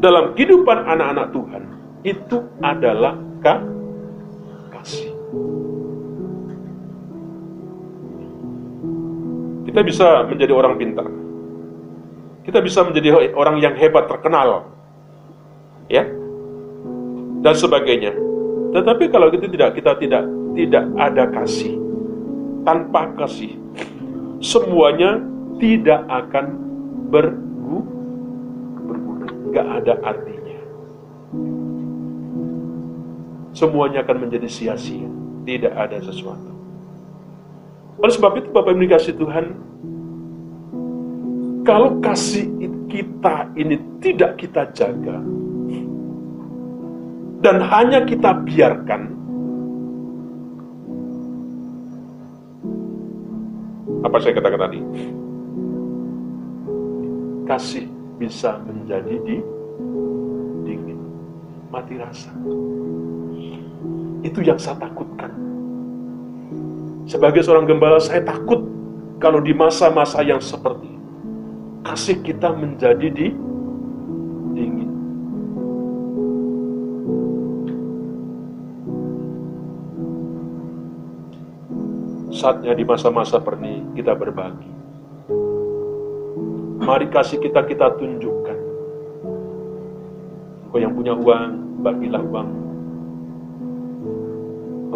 dalam 0.02 0.34
kehidupan 0.34 0.82
anak-anak 0.86 1.30
Tuhan 1.30 1.81
itu 2.02 2.38
adalah 2.62 3.18
kasih. 3.42 5.14
Kita 9.72 9.82
bisa 9.86 10.28
menjadi 10.28 10.52
orang 10.52 10.76
pintar. 10.76 11.08
Kita 12.42 12.60
bisa 12.60 12.82
menjadi 12.82 13.32
orang 13.38 13.62
yang 13.62 13.78
hebat, 13.78 14.10
terkenal. 14.10 14.74
Ya. 15.88 16.10
Dan 17.42 17.54
sebagainya. 17.56 18.12
Tetapi 18.72 19.12
kalau 19.12 19.30
kita 19.30 19.48
tidak 19.52 19.76
kita 19.78 19.96
tidak 20.00 20.24
tidak 20.58 20.86
ada 20.98 21.24
kasih, 21.32 21.78
tanpa 22.64 23.14
kasih, 23.20 23.56
semuanya 24.42 25.22
tidak 25.62 26.02
akan 26.10 26.46
berguna, 27.12 27.86
gak 29.54 29.68
ada 29.84 29.94
artinya. 30.02 30.41
Semuanya 33.52 34.08
akan 34.08 34.28
menjadi 34.28 34.48
sia-sia, 34.48 35.12
tidak 35.44 35.76
ada 35.76 36.00
sesuatu. 36.00 36.52
Oleh 38.00 38.14
sebab 38.16 38.40
itu 38.40 38.48
Bapak 38.50 38.72
Ibu 38.72 38.88
kasih 38.88 39.14
Tuhan, 39.20 39.46
kalau 41.68 42.00
kasih 42.00 42.48
kita 42.88 43.52
ini 43.60 43.76
tidak 44.00 44.40
kita 44.40 44.72
jaga, 44.72 45.20
dan 47.44 47.60
hanya 47.60 48.08
kita 48.08 48.40
biarkan, 48.42 49.02
apa 54.02 54.16
saya 54.18 54.34
katakan 54.40 54.62
tadi? 54.66 54.80
Kasih 57.46 57.86
bisa 58.16 58.64
menjadi 58.64 59.14
di 59.28 59.38
dingin, 60.64 60.98
mati 61.68 62.00
rasa. 62.00 62.32
Itu 64.22 64.46
yang 64.46 64.62
saya 64.62 64.78
takutkan. 64.78 65.34
Sebagai 67.10 67.42
seorang 67.42 67.66
gembala, 67.66 67.98
saya 67.98 68.22
takut 68.22 68.62
kalau 69.18 69.42
di 69.42 69.52
masa-masa 69.52 70.22
yang 70.22 70.40
seperti 70.40 70.90
kasih 71.82 72.22
kita 72.22 72.54
menjadi 72.54 73.10
di 73.10 73.28
dingin. 74.54 74.92
Saatnya 82.32 82.78
di 82.78 82.86
masa-masa 82.86 83.42
perni 83.42 83.84
kita 83.98 84.14
berbagi. 84.14 84.72
Mari 86.82 87.10
kasih 87.14 87.38
kita 87.42 87.66
kita 87.66 87.94
tunjukkan. 87.98 88.58
Engkau 90.70 90.80
yang 90.80 90.94
punya 90.96 91.14
uang, 91.14 91.84
bagilah 91.84 92.24
uang. 92.24 92.61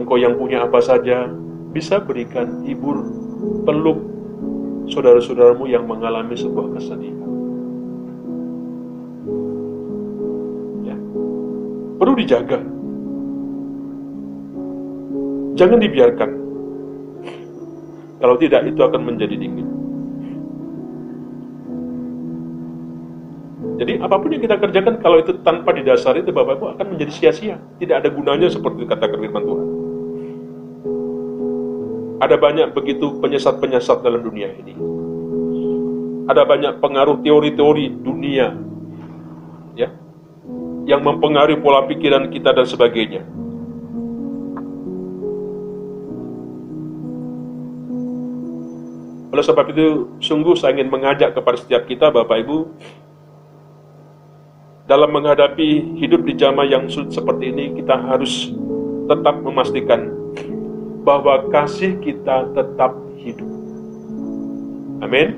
Engkau 0.06 0.22
yang 0.22 0.38
punya 0.38 0.62
apa 0.62 0.78
saja, 0.86 1.26
bisa 1.74 1.98
berikan 1.98 2.62
hibur, 2.62 3.10
peluk 3.66 3.98
saudara-saudaramu 4.86 5.66
yang 5.66 5.90
mengalami 5.90 6.38
sebuah 6.38 6.78
kesedihan. 6.78 7.26
Ya. 10.86 10.94
Perlu 11.98 12.14
dijaga. 12.22 12.62
Jangan 15.58 15.82
dibiarkan 15.82 16.30
kalau 18.22 18.38
tidak, 18.38 18.62
itu 18.70 18.82
akan 18.86 19.02
menjadi 19.10 19.36
dingin. 19.36 19.68
Jadi 23.76 24.00
apa 24.00 24.16
pun 24.16 24.32
yang 24.32 24.40
kita 24.40 24.56
kerjakan 24.56 25.04
kalau 25.04 25.20
itu 25.20 25.36
tanpa 25.44 25.76
didasari 25.76 26.24
itu 26.24 26.32
Bapak 26.32 26.62
Ibu 26.62 26.66
akan 26.80 26.86
menjadi 26.96 27.12
sia-sia. 27.12 27.60
Tidak 27.76 27.92
ada 27.92 28.08
gunanya 28.08 28.48
seperti 28.48 28.88
kata 28.88 29.12
firman 29.12 29.44
Tuhan. 29.44 29.75
Ada 32.16 32.40
banyak 32.40 32.72
begitu 32.72 33.20
penyesat-penyesat 33.20 34.00
dalam 34.00 34.24
dunia 34.24 34.48
ini. 34.56 34.74
Ada 36.26 36.48
banyak 36.48 36.74
pengaruh 36.80 37.22
teori-teori 37.22 37.86
dunia 38.02 38.56
ya 39.76 39.92
yang 40.88 41.02
mempengaruhi 41.04 41.60
pola 41.60 41.84
pikiran 41.86 42.32
kita 42.32 42.56
dan 42.56 42.66
sebagainya. 42.66 43.26
Oleh 49.36 49.44
sebab 49.44 49.68
itu, 49.76 50.16
sungguh 50.24 50.56
saya 50.56 50.80
ingin 50.80 50.88
mengajak 50.88 51.36
kepada 51.36 51.60
setiap 51.60 51.84
kita, 51.84 52.08
Bapak 52.08 52.40
Ibu, 52.48 52.58
dalam 54.88 55.12
menghadapi 55.12 56.00
hidup 56.00 56.24
di 56.24 56.40
zaman 56.40 56.72
yang 56.72 56.88
sulit 56.88 57.12
seperti 57.12 57.52
ini, 57.52 57.76
kita 57.76 58.00
harus 58.00 58.56
tetap 59.12 59.36
memastikan 59.44 60.16
bahwa 61.06 61.46
kasih 61.54 62.02
kita 62.02 62.50
tetap 62.58 62.98
hidup. 63.22 63.52
Amin. 65.06 65.38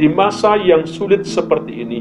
Di 0.00 0.08
masa 0.08 0.56
yang 0.56 0.88
sulit 0.88 1.28
seperti 1.28 1.84
ini, 1.84 2.00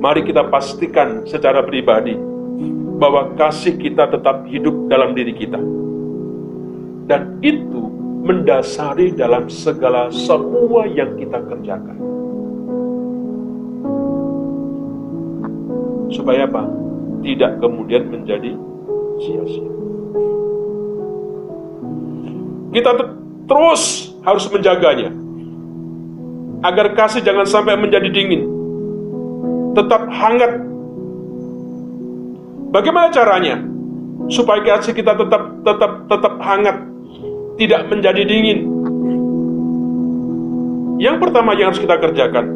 mari 0.00 0.24
kita 0.24 0.48
pastikan 0.48 1.28
secara 1.28 1.60
pribadi 1.60 2.16
bahwa 2.96 3.36
kasih 3.36 3.76
kita 3.76 4.08
tetap 4.08 4.48
hidup 4.48 4.88
dalam 4.88 5.12
diri 5.12 5.36
kita. 5.36 5.60
Dan 7.04 7.36
itu 7.44 7.92
mendasari 8.24 9.12
dalam 9.12 9.52
segala 9.52 10.08
semua 10.08 10.88
yang 10.88 11.12
kita 11.20 11.44
kerjakan. 11.44 11.98
Supaya 16.08 16.46
apa? 16.48 16.62
Tidak 17.20 17.52
kemudian 17.58 18.08
menjadi 18.08 18.54
sia-sia. 19.18 19.81
Kita 22.72 22.90
terus 23.46 24.12
harus 24.24 24.44
menjaganya. 24.48 25.12
Agar 26.62 26.96
kasih 26.96 27.20
jangan 27.20 27.44
sampai 27.44 27.76
menjadi 27.76 28.08
dingin. 28.08 28.48
Tetap 29.76 30.08
hangat. 30.08 30.52
Bagaimana 32.72 33.12
caranya? 33.12 33.60
Supaya 34.32 34.64
kasih 34.64 34.96
kita 34.96 35.12
tetap 35.18 35.60
tetap 35.66 35.92
tetap 36.08 36.34
hangat 36.40 36.76
tidak 37.60 37.92
menjadi 37.92 38.22
dingin. 38.24 38.58
Yang 41.02 41.16
pertama 41.18 41.52
yang 41.58 41.74
harus 41.74 41.82
kita 41.82 41.98
kerjakan 41.98 42.46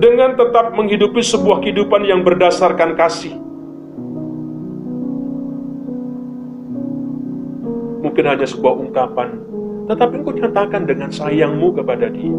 dengan 0.00 0.32
tetap 0.32 0.72
menghidupi 0.72 1.20
sebuah 1.20 1.60
kehidupan 1.60 2.08
yang 2.08 2.24
berdasarkan 2.24 2.96
kasih. 2.96 3.49
Mungkin 8.00 8.24
hanya 8.24 8.48
sebuah 8.48 8.74
ungkapan, 8.80 9.28
tetapi 9.92 10.24
engkau 10.24 10.32
nyatakan 10.32 10.88
dengan 10.88 11.12
sayangmu 11.12 11.76
kepada 11.76 12.08
dia, 12.08 12.36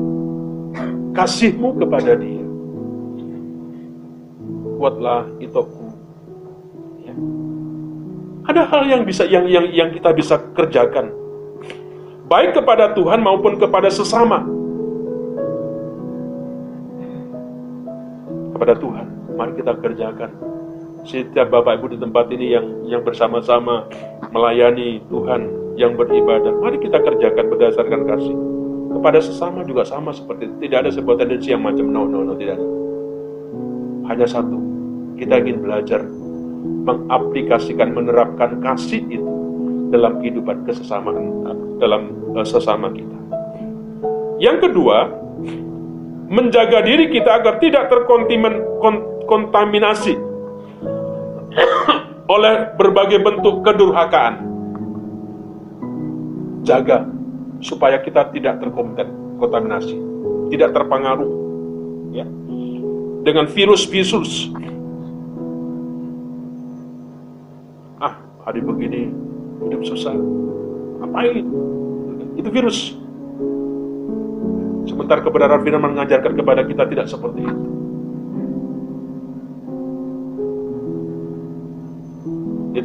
kasihmu 1.13 1.77
kepada 1.77 2.17
dia. 2.17 2.45
Kuatlah 4.81 5.29
itoku. 5.37 5.93
Ya. 7.05 7.13
Ada 8.49 8.65
hal 8.65 8.81
yang 8.89 9.01
bisa 9.05 9.29
yang 9.29 9.45
yang 9.45 9.69
yang 9.69 9.89
kita 9.93 10.09
bisa 10.17 10.41
kerjakan. 10.57 11.13
Baik 12.25 12.57
kepada 12.57 12.97
Tuhan 12.97 13.21
maupun 13.21 13.61
kepada 13.61 13.93
sesama. 13.93 14.41
Kepada 18.57 18.73
Tuhan, 18.79 19.05
mari 19.37 19.53
kita 19.53 19.77
kerjakan. 19.77 20.31
Setiap 21.01 21.49
Bapak 21.49 21.81
Ibu 21.81 21.93
di 21.93 21.97
tempat 21.97 22.29
ini 22.29 22.53
yang 22.53 22.65
yang 22.85 23.01
bersama-sama 23.01 23.89
melayani 24.29 25.01
Tuhan 25.09 25.49
yang 25.73 25.97
beribadah, 25.97 26.53
mari 26.61 26.77
kita 26.77 27.01
kerjakan 27.01 27.49
berdasarkan 27.49 28.05
kasih. 28.05 28.37
Kepada 28.91 29.23
sesama 29.23 29.63
juga 29.65 29.81
sama 29.81 30.13
seperti 30.13 30.45
itu. 30.45 30.55
Tidak 30.67 30.77
ada 30.85 30.91
sebuah 30.93 31.25
tendensi 31.25 31.49
yang 31.49 31.65
macam 31.65 31.89
no 31.89 32.05
no 32.05 32.21
no 32.21 32.37
tidak 32.37 32.61
ada. 32.61 32.67
Hanya 34.13 34.29
satu, 34.29 34.61
kita 35.17 35.41
ingin 35.41 35.65
belajar 35.65 36.05
mengaplikasikan, 36.85 37.97
menerapkan 37.97 38.61
kasih 38.61 39.01
itu 39.09 39.25
dalam 39.89 40.21
kehidupan 40.21 40.69
kesesamaan 40.69 41.49
dalam 41.81 42.13
uh, 42.37 42.45
sesama 42.45 42.93
kita. 42.93 43.17
Yang 44.37 44.69
kedua, 44.69 45.09
menjaga 46.29 46.85
diri 46.85 47.09
kita 47.09 47.41
agar 47.41 47.57
tidak 47.57 47.89
terkontaminasi 47.89 50.30
oleh 52.35 52.71
berbagai 52.75 53.19
bentuk 53.21 53.63
kedurhakaan. 53.65 54.49
Jaga 56.61 57.09
supaya 57.61 57.97
kita 58.01 58.29
tidak 58.33 58.61
terkontaminasi, 58.61 59.97
tidak 60.53 60.73
terpengaruh 60.77 61.31
ya 62.13 62.25
dengan 63.21 63.49
virus-virus 63.49 64.53
Ah, 68.01 68.17
hari 68.49 68.65
begini 68.65 69.13
hidup 69.61 69.85
susah. 69.85 70.17
Ngapain? 71.05 71.45
Itu 72.33 72.49
virus. 72.49 72.97
Sementara 74.89 75.21
kebenaran 75.21 75.61
firman 75.61 75.93
mengajarkan 75.93 76.33
kepada 76.33 76.65
kita 76.65 76.89
tidak 76.89 77.05
seperti 77.05 77.45
itu. 77.45 77.80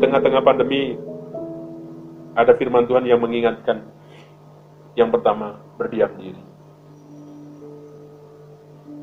Tengah-tengah 0.06 0.42
pandemi, 0.46 0.94
ada 2.38 2.54
firman 2.54 2.86
Tuhan 2.86 3.10
yang 3.10 3.18
mengingatkan. 3.18 3.82
Yang 4.94 5.18
pertama, 5.18 5.58
berdiam 5.74 6.14
diri. 6.14 6.38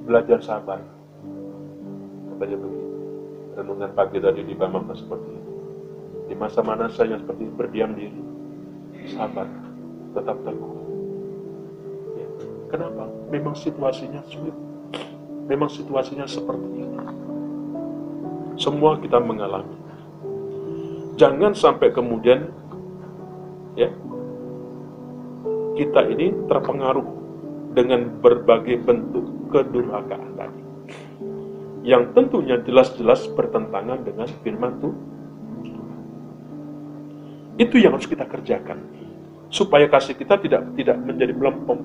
Belajar 0.08 0.40
sabar. 0.40 0.80
Katanya 2.32 2.56
begitu. 2.56 2.82
Renungan 3.54 3.92
pagi 3.94 4.18
tadi 4.24 4.42
di 4.48 4.56
Bambang 4.56 4.88
seperti 4.96 5.30
itu. 5.30 5.52
Di 6.32 6.36
masa 6.40 6.64
mana 6.64 6.88
saya 6.88 7.20
seperti 7.20 7.52
berdiam 7.52 7.92
diri. 7.94 8.24
Sabar. 9.12 9.46
Tetap 10.16 10.40
teguh. 10.48 10.74
Ya. 12.16 12.28
Kenapa? 12.72 13.12
Memang 13.28 13.54
situasinya 13.60 14.24
sulit. 14.32 14.56
Memang 15.52 15.68
situasinya 15.68 16.24
seperti 16.24 16.68
ini. 16.80 16.98
Semua 18.56 18.96
kita 19.04 19.20
mengalami. 19.20 19.83
Jangan 21.14 21.54
sampai 21.54 21.94
kemudian 21.94 22.50
ya 23.78 23.90
kita 25.78 26.02
ini 26.10 26.34
terpengaruh 26.50 27.06
dengan 27.74 28.22
berbagai 28.22 28.82
bentuk 28.82 29.50
kedurhakaan 29.50 30.32
tadi 30.38 30.62
yang 31.84 32.16
tentunya 32.16 32.58
jelas-jelas 32.64 33.28
bertentangan 33.36 34.08
dengan 34.08 34.28
firman 34.42 34.74
Tuhan. 34.80 35.02
Itu 37.60 37.76
yang 37.78 37.94
harus 37.94 38.10
kita 38.10 38.26
kerjakan 38.26 38.82
supaya 39.54 39.86
kasih 39.86 40.18
kita 40.18 40.42
tidak 40.42 40.74
tidak 40.74 40.98
menjadi 40.98 41.34
melempem, 41.38 41.80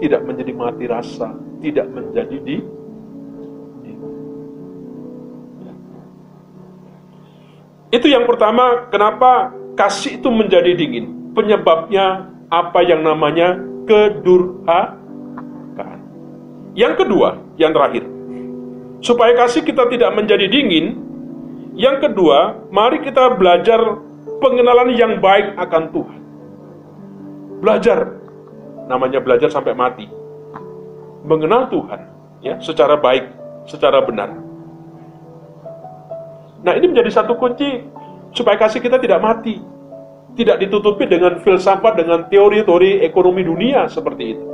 tidak 0.00 0.24
menjadi 0.24 0.52
mati 0.56 0.84
rasa, 0.88 1.36
tidak 1.60 1.86
menjadi 1.92 2.36
di, 2.40 2.56
Itu 7.88 8.04
yang 8.04 8.28
pertama, 8.28 8.88
kenapa 8.92 9.56
kasih 9.72 10.20
itu 10.20 10.28
menjadi 10.28 10.76
dingin. 10.76 11.32
Penyebabnya 11.32 12.28
apa 12.52 12.84
yang 12.84 13.00
namanya 13.00 13.56
kedurhakaan. 13.88 14.98
Yang 16.76 16.94
kedua, 17.04 17.40
yang 17.56 17.72
terakhir. 17.72 18.04
Supaya 19.00 19.32
kasih 19.38 19.64
kita 19.64 19.88
tidak 19.88 20.10
menjadi 20.12 20.50
dingin, 20.50 21.00
yang 21.78 22.02
kedua, 22.02 22.58
mari 22.68 23.00
kita 23.00 23.38
belajar 23.38 23.78
pengenalan 24.42 24.92
yang 24.92 25.22
baik 25.22 25.54
akan 25.56 25.82
Tuhan. 25.94 26.20
Belajar, 27.62 27.98
namanya 28.90 29.22
belajar 29.22 29.48
sampai 29.48 29.72
mati. 29.72 30.10
Mengenal 31.22 31.70
Tuhan, 31.70 32.00
ya, 32.42 32.58
secara 32.58 32.98
baik, 32.98 33.30
secara 33.64 34.02
benar. 34.02 34.47
Nah, 36.62 36.74
ini 36.74 36.90
menjadi 36.90 37.10
satu 37.22 37.38
kunci 37.38 37.86
supaya 38.34 38.58
kasih 38.58 38.82
kita 38.82 38.98
tidak 38.98 39.22
mati. 39.22 39.58
Tidak 40.38 40.56
ditutupi 40.62 41.06
dengan 41.10 41.42
filsafat, 41.42 41.98
dengan 41.98 42.30
teori-teori 42.30 43.02
ekonomi 43.02 43.42
dunia 43.42 43.90
seperti 43.90 44.24
itu. 44.38 44.46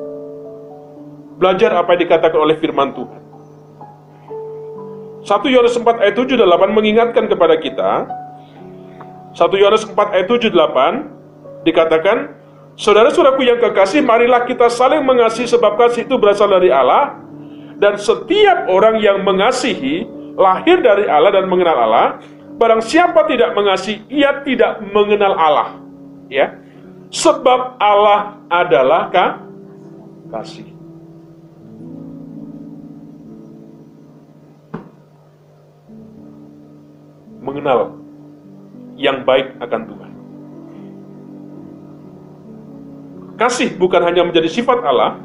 Belajar 1.36 1.76
apa 1.76 1.92
yang 1.92 2.08
dikatakan 2.08 2.40
oleh 2.40 2.56
firman 2.56 2.96
Tuhan. 2.96 3.20
1 5.24 5.52
Yohanes 5.52 5.76
4 5.76 6.04
ayat 6.04 6.14
7 6.16 6.36
dan 6.36 6.48
8 6.52 6.76
mengingatkan 6.76 7.24
kepada 7.32 7.56
kita 7.56 8.04
1 9.32 9.40
Yohanes 9.56 9.88
4 9.88 9.96
ayat 9.96 10.28
7 10.28 10.52
8 10.52 11.64
dikatakan 11.64 12.44
Saudara-saudaraku 12.74 13.46
yang 13.46 13.62
kekasih 13.62 14.02
marilah 14.02 14.42
kita 14.50 14.66
saling 14.66 15.06
mengasihi 15.06 15.46
sebab 15.46 15.78
kasih 15.78 16.10
itu 16.10 16.18
berasal 16.18 16.50
dari 16.50 16.74
Allah 16.74 17.22
dan 17.78 17.94
setiap 17.94 18.66
orang 18.66 18.98
yang 18.98 19.22
mengasihi 19.22 20.10
lahir 20.34 20.82
dari 20.82 21.06
Allah 21.06 21.30
dan 21.30 21.46
mengenal 21.46 21.78
Allah 21.78 22.06
Barang 22.54 22.78
siapa 22.78 23.26
tidak 23.26 23.50
mengasihi, 23.58 24.06
ia 24.06 24.38
tidak 24.46 24.78
mengenal 24.94 25.34
Allah. 25.34 25.68
Ya. 26.30 26.54
Sebab 27.10 27.78
Allah 27.82 28.38
adalah 28.46 29.10
ka? 29.10 29.26
kasih. 30.30 30.66
Mengenal 37.42 37.98
yang 38.98 39.22
baik 39.22 39.58
akan 39.62 39.80
Tuhan. 39.86 40.12
Kasih 43.34 43.68
bukan 43.78 44.02
hanya 44.06 44.22
menjadi 44.22 44.46
sifat 44.46 44.78
Allah, 44.86 45.18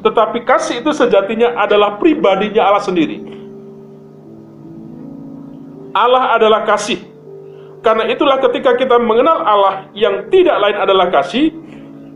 tetapi 0.00 0.40
kasih 0.48 0.80
itu 0.80 0.90
sejatinya 0.96 1.52
adalah 1.60 2.00
pribadinya 2.00 2.64
Allah 2.64 2.80
sendiri. 2.80 3.41
Allah 5.92 6.36
adalah 6.36 6.64
kasih. 6.64 7.00
Karena 7.82 8.06
itulah 8.08 8.38
ketika 8.38 8.78
kita 8.78 8.96
mengenal 8.96 9.42
Allah 9.42 9.74
yang 9.92 10.30
tidak 10.30 10.56
lain 10.62 10.76
adalah 10.78 11.10
kasih, 11.10 11.50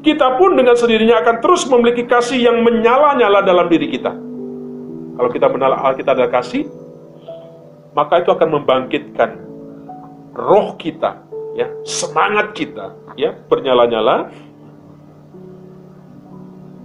kita 0.06 0.38
pun 0.38 0.54
dengan 0.54 0.78
sendirinya 0.78 1.18
akan 1.26 1.42
terus 1.42 1.66
memiliki 1.66 2.06
kasih 2.06 2.38
yang 2.38 2.62
menyala-nyala 2.62 3.42
dalam 3.42 3.66
diri 3.66 3.90
kita. 3.90 4.14
Kalau 5.16 5.30
kita 5.32 5.50
mengenal 5.50 5.74
Allah 5.74 5.98
kita 5.98 6.14
adalah 6.14 6.30
kasih, 6.30 6.70
maka 7.98 8.22
itu 8.22 8.30
akan 8.30 8.48
membangkitkan 8.62 9.30
roh 10.38 10.78
kita, 10.78 11.26
ya, 11.58 11.66
semangat 11.82 12.54
kita, 12.54 12.94
ya, 13.18 13.34
bernyala-nyala. 13.50 14.30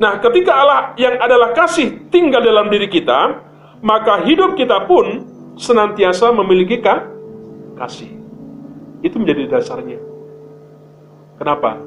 Nah, 0.01 0.17
ketika 0.17 0.51
Allah 0.57 0.79
yang 0.97 1.21
adalah 1.21 1.53
kasih 1.53 2.09
tinggal 2.09 2.41
dalam 2.41 2.73
diri 2.73 2.89
kita, 2.89 3.37
maka 3.85 4.25
hidup 4.25 4.57
kita 4.57 4.89
pun 4.89 5.29
senantiasa 5.61 6.33
memiliki 6.33 6.81
kasih. 7.77 8.09
Itu 9.05 9.21
menjadi 9.21 9.57
dasarnya. 9.57 10.01
Kenapa? 11.37 11.77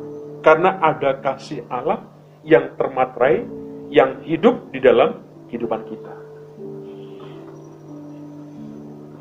Karena 0.47 0.79
ada 0.79 1.19
kasih 1.19 1.67
Allah 1.67 2.07
yang 2.47 2.79
termatrai, 2.79 3.43
yang 3.91 4.23
hidup 4.23 4.71
di 4.71 4.79
dalam 4.79 5.19
kehidupan 5.51 5.83
kita. 5.91 6.15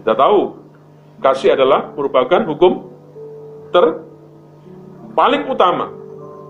Kita 0.04 0.14
tahu, 0.14 0.42
kasih 1.24 1.56
adalah 1.58 1.96
merupakan 1.96 2.44
hukum 2.46 2.92
ter 3.74 4.04
paling 5.18 5.50
utama 5.50 5.90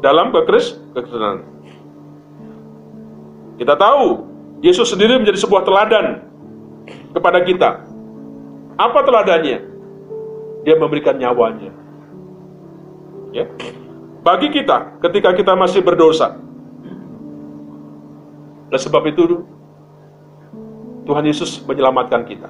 dalam 0.03 0.31
kekristenan. 0.31 1.45
Kita 3.59 3.77
tahu, 3.77 4.25
Yesus 4.65 4.89
sendiri 4.89 5.21
menjadi 5.21 5.37
sebuah 5.37 5.61
teladan 5.67 6.25
kepada 7.13 7.39
kita. 7.45 7.92
Apa 8.77 9.05
teladannya? 9.05 9.59
Dia 10.63 10.75
memberikan 10.79 11.19
nyawanya. 11.19 11.71
Ya. 13.33 13.49
Bagi 14.23 14.47
kita, 14.53 14.97
ketika 15.03 15.35
kita 15.35 15.53
masih 15.53 15.83
berdosa. 15.83 16.39
Dan 18.71 18.79
sebab 18.79 19.03
itu, 19.11 19.43
Tuhan 21.03 21.25
Yesus 21.27 21.59
menyelamatkan 21.67 22.23
kita. 22.23 22.49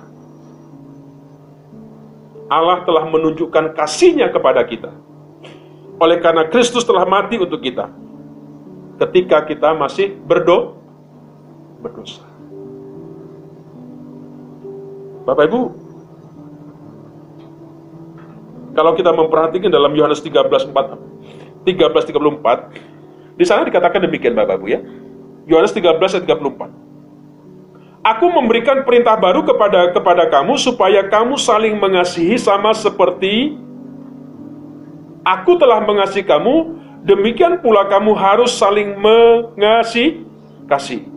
Allah 2.53 2.85
telah 2.85 3.09
menunjukkan 3.09 3.73
kasihnya 3.73 4.29
kepada 4.29 4.61
kita. 4.61 4.93
Oleh 5.97 6.21
karena 6.21 6.45
Kristus 6.45 6.85
telah 6.85 7.03
mati 7.09 7.41
untuk 7.41 7.57
kita. 7.57 7.89
Ketika 9.01 9.41
kita 9.49 9.73
masih 9.73 10.13
berdo 10.21 10.77
berdosa. 11.81 12.21
Bapak 15.25 15.49
Ibu, 15.49 15.61
kalau 18.73 18.97
kita 18.97 19.13
memperhatikan 19.13 19.69
dalam 19.69 19.93
Yohanes 19.93 20.21
13 20.21 20.49
4, 20.73 21.65
13 21.65 22.09
34, 22.09 23.37
di 23.37 23.45
sana 23.45 23.65
dikatakan 23.65 24.01
demikian 24.05 24.33
Bapak 24.33 24.57
Ibu 24.61 24.67
ya. 24.69 24.81
Yohanes 25.49 25.73
13 25.73 25.97
ayat 25.97 26.25
34. 26.25 26.69
Aku 28.03 28.25
memberikan 28.27 28.83
perintah 28.83 29.15
baru 29.15 29.47
kepada 29.47 29.95
kepada 29.95 30.27
kamu 30.27 30.59
supaya 30.59 31.07
kamu 31.07 31.39
saling 31.39 31.79
mengasihi 31.79 32.35
sama 32.35 32.75
seperti 32.75 33.55
aku 35.23 35.55
telah 35.55 35.79
mengasihi 35.79 36.27
kamu, 36.27 36.75
demikian 37.07 37.63
pula 37.63 37.87
kamu 37.87 38.11
harus 38.11 38.51
saling 38.51 38.99
mengasihi 38.99 40.27
kasih. 40.67 41.07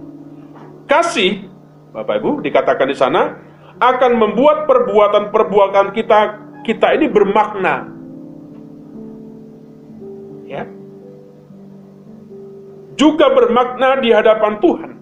Kasih, 0.86 1.50
Bapak 1.90 2.22
Ibu, 2.22 2.46
dikatakan 2.46 2.86
di 2.86 2.94
sana 2.94 3.42
akan 3.82 4.12
membuat 4.16 4.70
perbuatan-perbuatan 4.70 5.90
kita 5.90 6.45
kita 6.66 6.98
ini 6.98 7.06
bermakna. 7.06 7.86
Ya. 10.50 10.66
Juga 12.98 13.30
bermakna 13.30 14.02
di 14.02 14.10
hadapan 14.10 14.58
Tuhan. 14.58 14.92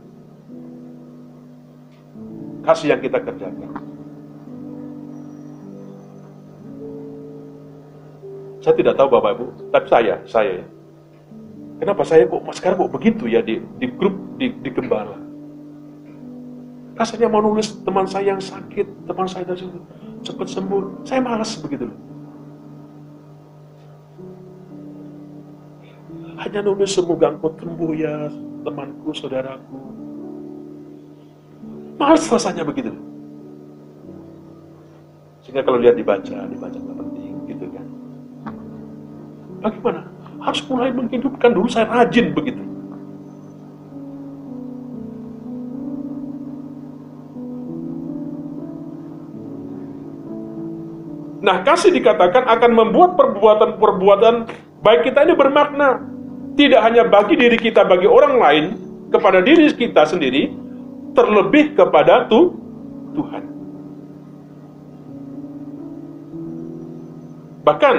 Kasih 2.68 2.92
yang 2.92 3.00
kita 3.00 3.16
kerjakan. 3.24 3.72
Saya 8.60 8.74
tidak 8.80 8.96
tahu 8.96 9.12
Bapak 9.12 9.36
Ibu, 9.36 9.46
tapi 9.68 9.86
saya, 9.92 10.16
saya 10.24 10.64
ya. 10.64 10.66
Kenapa 11.84 12.00
saya 12.00 12.24
kok 12.24 12.40
sekarang 12.56 12.80
kok 12.80 12.92
begitu 12.96 13.28
ya 13.28 13.44
di, 13.44 13.60
di 13.76 13.92
grup 13.92 14.16
di, 14.40 14.56
di 14.64 14.70
gembala? 14.72 15.20
Rasanya 16.96 17.28
mau 17.28 17.44
nulis 17.44 17.76
teman 17.84 18.08
saya 18.08 18.32
yang 18.32 18.40
sakit, 18.40 19.04
teman 19.04 19.28
saya 19.28 19.44
dari 19.44 19.68
cepat 20.24 20.48
sembuh. 20.48 21.04
Saya 21.04 21.20
malas 21.20 21.54
begitu. 21.60 21.86
Hanya 26.40 26.60
nulis 26.64 26.90
semoga 26.90 27.30
engkau 27.30 27.52
sembuh 27.54 27.90
ya 27.94 28.32
temanku, 28.66 29.12
saudaraku. 29.14 29.78
Males 32.00 32.24
rasanya 32.26 32.66
begitu. 32.66 32.90
Sehingga 35.44 35.62
kalau 35.62 35.78
lihat 35.78 35.94
dibaca, 35.94 36.48
dibaca 36.48 36.78
nggak 36.80 36.98
penting 36.98 37.34
gitu 37.46 37.64
kan. 37.70 37.86
Bagaimana? 39.62 40.00
Harus 40.42 40.60
mulai 40.68 40.90
menghidupkan 40.92 41.52
dulu 41.54 41.68
saya 41.70 41.86
rajin 41.86 42.34
begitu. 42.34 42.73
Nah, 51.44 51.60
kasih 51.60 51.92
dikatakan 51.92 52.48
akan 52.48 52.72
membuat 52.72 53.20
perbuatan-perbuatan 53.20 54.48
baik 54.80 55.12
kita 55.12 55.28
ini 55.28 55.36
bermakna. 55.36 56.00
Tidak 56.56 56.80
hanya 56.80 57.04
bagi 57.04 57.36
diri 57.36 57.60
kita, 57.60 57.84
bagi 57.84 58.08
orang 58.08 58.40
lain, 58.40 58.64
kepada 59.12 59.44
diri 59.44 59.68
kita 59.68 60.08
sendiri, 60.08 60.56
terlebih 61.12 61.76
kepada 61.76 62.24
tu, 62.32 62.56
Tuhan. 63.12 63.44
Bahkan, 67.68 67.96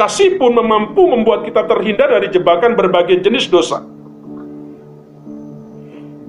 kasih 0.00 0.40
pun 0.40 0.56
mampu 0.56 1.04
membuat 1.04 1.44
kita 1.44 1.68
terhindar 1.68 2.08
dari 2.08 2.32
jebakan 2.32 2.80
berbagai 2.80 3.20
jenis 3.20 3.52
dosa. 3.52 3.84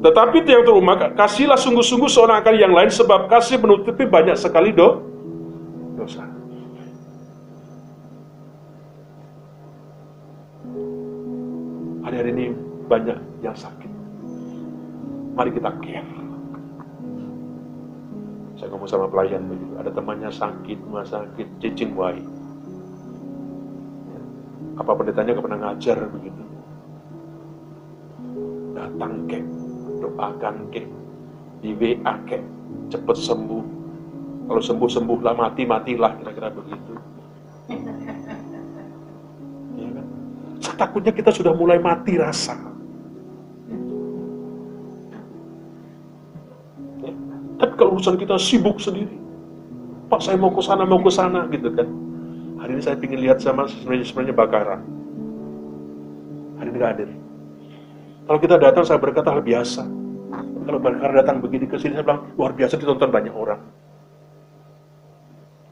Tetapi 0.01 0.43
yang 0.49 0.65
terumah, 0.65 1.13
kasihlah 1.13 1.61
sungguh-sungguh 1.61 2.09
seorang 2.09 2.41
akan 2.41 2.55
yang 2.57 2.73
lain 2.73 2.89
sebab 2.89 3.29
kasih 3.29 3.61
menutupi 3.61 4.09
banyak 4.09 4.33
sekali 4.33 4.73
do, 4.73 5.10
banyak 12.91 13.15
yang 13.39 13.55
sakit. 13.55 13.87
Mari 15.31 15.55
kita 15.55 15.71
care. 15.79 16.11
Saya 18.59 18.67
ngomong 18.75 18.89
sama 18.91 19.07
pelayan 19.07 19.47
begitu, 19.47 19.73
ada 19.79 19.89
temannya 19.95 20.27
sakit, 20.27 20.77
rumah 20.83 21.07
sakit, 21.07 21.47
cicing 21.63 21.95
wai. 21.95 22.19
Apa 24.75 24.91
pendetanya 24.91 25.39
pernah 25.39 25.71
ngajar 25.71 26.03
begitu. 26.11 26.43
Datang 28.75 29.25
kek, 29.31 29.45
doakan 30.03 30.55
kek, 30.69 30.85
di 31.63 31.71
WA 31.73 32.13
kek, 32.27 32.43
cepet 32.91 33.17
sembuh. 33.17 33.63
Kalau 34.51 34.61
sembuh 34.61 34.89
sembuhlah 34.91 35.33
mati 35.39 35.63
matilah 35.63 36.11
kira-kira 36.19 36.51
begitu. 36.51 36.93
Ya 39.79 39.87
kan? 39.95 40.05
Takutnya 40.75 41.15
kita 41.15 41.31
sudah 41.31 41.55
mulai 41.55 41.79
mati 41.79 42.19
rasa. 42.19 42.70
Tapi 47.81 47.89
kalau 47.89 47.97
urusan 47.97 48.17
kita 48.21 48.37
sibuk 48.37 48.77
sendiri, 48.77 49.17
Pak 50.05 50.21
saya 50.21 50.37
mau 50.37 50.53
ke 50.53 50.61
sana 50.61 50.85
mau 50.85 51.01
ke 51.01 51.09
sana 51.09 51.49
gitu 51.49 51.73
kan. 51.73 51.89
Hari 52.61 52.77
ini 52.77 52.81
saya 52.85 52.93
ingin 53.01 53.25
lihat 53.25 53.41
sama 53.41 53.65
sebenarnya 53.65 54.05
sebenarnya 54.05 54.35
Bakara. 54.37 54.77
Hari 56.61 56.67
ini 56.69 56.77
gak 56.77 56.91
hadir. 56.93 57.09
Kalau 58.29 58.37
kita 58.37 58.61
datang 58.61 58.85
saya 58.85 59.01
berkata 59.01 59.33
hal 59.33 59.41
biasa. 59.41 59.81
Kalau 60.61 60.77
Bakara 60.77 61.25
datang 61.25 61.41
begini 61.41 61.65
ke 61.65 61.81
sini 61.81 61.97
saya 61.97 62.05
bilang 62.05 62.29
luar 62.37 62.53
biasa 62.53 62.77
ditonton 62.77 63.09
banyak 63.09 63.33
orang. 63.33 63.57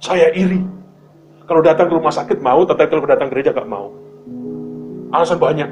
Saya 0.02 0.34
iri. 0.34 0.66
Kalau 1.46 1.62
datang 1.62 1.94
ke 1.94 1.94
rumah 1.94 2.10
sakit 2.10 2.42
mau, 2.42 2.66
tetapi 2.66 2.90
kalau 2.90 3.06
datang 3.06 3.30
gereja 3.30 3.54
gak 3.54 3.70
mau. 3.70 3.94
Alasan 5.14 5.38
banyak. 5.38 5.70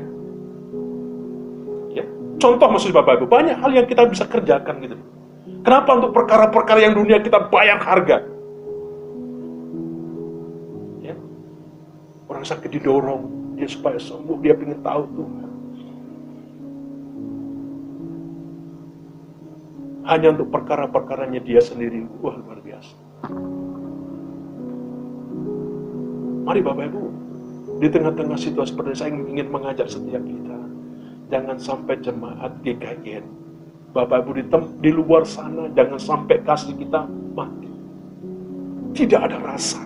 Ya, 1.98 2.06
contoh 2.38 2.70
maksud 2.70 2.94
Bapak 2.94 3.18
Ibu, 3.18 3.26
banyak 3.26 3.58
hal 3.58 3.74
yang 3.74 3.90
kita 3.90 4.06
bisa 4.06 4.30
kerjakan 4.30 4.86
gitu. 4.86 5.17
Kenapa 5.68 6.00
untuk 6.00 6.16
perkara-perkara 6.16 6.80
yang 6.80 6.96
dunia 6.96 7.20
kita 7.20 7.52
bayar 7.52 7.76
harga? 7.84 8.24
Ya. 11.04 11.12
Orang 12.32 12.48
sakit 12.48 12.72
didorong, 12.72 13.28
dia 13.60 13.68
supaya 13.68 14.00
sembuh, 14.00 14.40
dia 14.40 14.56
ingin 14.56 14.80
tahu 14.80 15.04
Tuhan. 15.12 15.50
Hanya 20.08 20.40
untuk 20.40 20.56
perkara-perkaranya 20.56 21.44
dia 21.44 21.60
sendiri, 21.60 22.08
wah 22.24 22.40
luar 22.40 22.64
biasa. 22.64 22.96
Mari 26.48 26.64
Bapak 26.64 26.96
Ibu, 26.96 27.04
di 27.84 27.92
tengah-tengah 27.92 28.40
situasi 28.40 28.72
seperti 28.72 28.96
saya 28.96 29.12
ingin 29.12 29.52
mengajak 29.52 29.92
setiap 29.92 30.24
kita. 30.24 30.60
Jangan 31.28 31.60
sampai 31.60 32.00
jemaat 32.00 32.56
GKIN, 32.64 33.47
Bapak 33.98 34.30
Ibu 34.30 34.32
di, 34.38 34.44
di 34.78 34.92
luar 34.94 35.26
sana, 35.26 35.74
jangan 35.74 35.98
sampai 35.98 36.46
kasih 36.46 36.78
kita 36.78 37.10
mati. 37.34 37.66
Tidak 38.94 39.18
ada 39.18 39.42
rasa. 39.42 39.82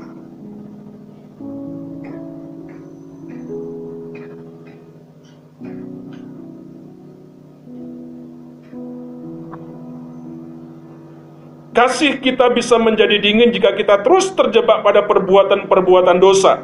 Kasih 11.71 12.19
kita 12.19 12.51
bisa 12.51 12.75
menjadi 12.75 13.15
dingin 13.15 13.55
jika 13.55 13.71
kita 13.79 14.03
terus 14.03 14.27
terjebak 14.35 14.83
pada 14.83 15.07
perbuatan-perbuatan 15.07 16.19
dosa. 16.19 16.59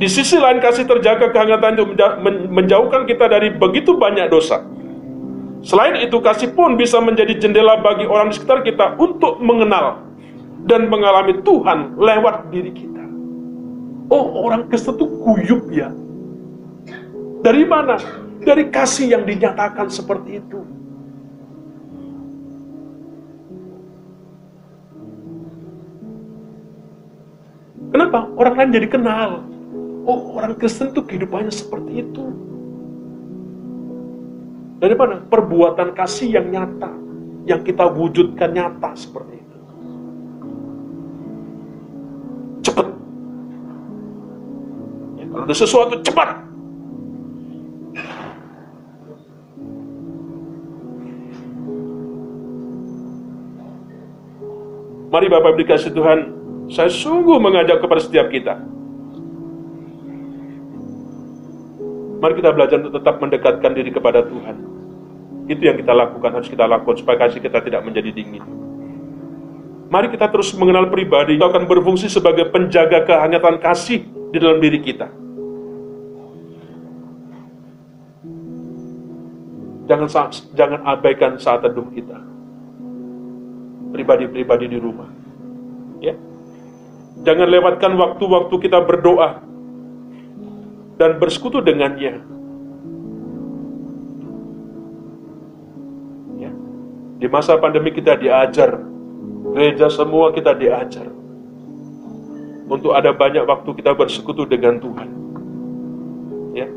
Di 0.00 0.08
sisi 0.08 0.40
lain 0.40 0.64
kasih 0.64 0.88
terjaga 0.88 1.28
kehangatan 1.28 1.76
menjauhkan 2.48 3.04
kita 3.04 3.28
dari 3.28 3.52
begitu 3.52 4.00
banyak 4.00 4.32
dosa. 4.32 4.64
Selain 5.62 5.98
itu 5.98 6.18
kasih 6.22 6.54
pun 6.54 6.78
bisa 6.78 7.02
menjadi 7.02 7.34
jendela 7.34 7.82
bagi 7.82 8.06
orang 8.06 8.30
di 8.30 8.38
sekitar 8.38 8.62
kita 8.62 8.94
untuk 8.98 9.42
mengenal 9.42 10.06
dan 10.64 10.86
mengalami 10.86 11.38
Tuhan 11.42 11.98
lewat 11.98 12.50
diri 12.54 12.70
kita. 12.70 13.04
Oh 14.08 14.46
orang 14.46 14.70
Kristen 14.70 14.94
itu 14.94 15.06
kuyup 15.24 15.62
ya. 15.74 15.90
Dari 17.42 17.62
mana? 17.66 17.98
Dari 18.42 18.70
kasih 18.70 19.18
yang 19.18 19.22
dinyatakan 19.26 19.90
seperti 19.90 20.40
itu. 20.40 20.60
Kenapa? 27.88 28.28
Orang 28.36 28.54
lain 28.56 28.70
jadi 28.74 28.88
kenal. 28.88 29.42
Oh, 30.08 30.36
orang 30.40 30.56
Kristen 30.56 30.92
itu 30.92 31.04
kehidupannya 31.04 31.52
seperti 31.52 32.04
itu. 32.04 32.24
Dari 34.78 34.94
mana? 34.94 35.18
Perbuatan 35.26 35.90
kasih 35.90 36.38
yang 36.38 36.46
nyata. 36.54 36.90
Yang 37.50 37.60
kita 37.74 37.84
wujudkan 37.90 38.54
nyata 38.54 38.94
seperti 38.94 39.42
itu. 39.42 39.58
Cepat. 42.62 42.86
Ya, 45.18 45.24
kalau 45.26 45.44
ada 45.50 45.54
sesuatu, 45.56 45.94
cepat. 46.06 46.46
Mari 55.08 55.26
Bapak 55.32 55.56
dikasih 55.56 55.96
Tuhan, 55.96 56.20
saya 56.68 56.92
sungguh 56.92 57.40
mengajak 57.40 57.80
kepada 57.80 57.98
setiap 57.98 58.28
kita. 58.28 58.60
Mari 62.18 62.32
kita 62.34 62.50
belajar 62.50 62.82
untuk 62.82 62.98
tetap 62.98 63.22
mendekatkan 63.22 63.70
diri 63.78 63.90
kepada 63.94 64.26
Tuhan. 64.26 64.56
Itu 65.46 65.62
yang 65.62 65.78
kita 65.78 65.94
lakukan, 65.94 66.30
harus 66.34 66.50
kita 66.50 66.66
lakukan 66.66 66.98
supaya 66.98 67.16
kasih 67.24 67.40
kita 67.40 67.62
tidak 67.62 67.80
menjadi 67.86 68.10
dingin. 68.10 68.42
Mari 69.88 70.12
kita 70.12 70.28
terus 70.28 70.52
mengenal 70.52 70.92
pribadi, 70.92 71.38
itu 71.38 71.46
akan 71.46 71.64
berfungsi 71.64 72.12
sebagai 72.12 72.52
penjaga 72.52 73.06
kehangatan 73.08 73.56
kasih 73.62 74.04
di 74.04 74.36
dalam 74.36 74.60
diri 74.60 74.82
kita. 74.84 75.08
Jangan 79.88 80.08
jangan 80.52 80.80
abaikan 80.84 81.40
saat 81.40 81.64
teduh 81.64 81.88
kita. 81.88 82.20
Pribadi-pribadi 83.88 84.68
di 84.68 84.76
rumah. 84.76 85.08
Ya. 86.04 86.12
Jangan 87.24 87.48
lewatkan 87.48 87.96
waktu-waktu 87.96 88.54
kita 88.68 88.84
berdoa 88.84 89.40
dan 90.98 91.16
bersekutu 91.22 91.62
dengannya. 91.62 92.20
Ya. 96.36 96.50
Di 97.22 97.26
masa 97.30 97.54
pandemi 97.56 97.94
kita 97.94 98.18
diajar, 98.18 98.82
gereja 99.54 99.86
semua 99.88 100.34
kita 100.34 100.52
diajar. 100.58 101.14
untuk 102.68 102.92
ada 102.92 103.16
banyak 103.16 103.48
waktu 103.48 103.80
kita 103.80 103.96
bersekutu 103.96 104.44
dengan 104.44 104.76
Tuhan. 104.76 105.08
Ya, 106.52 106.68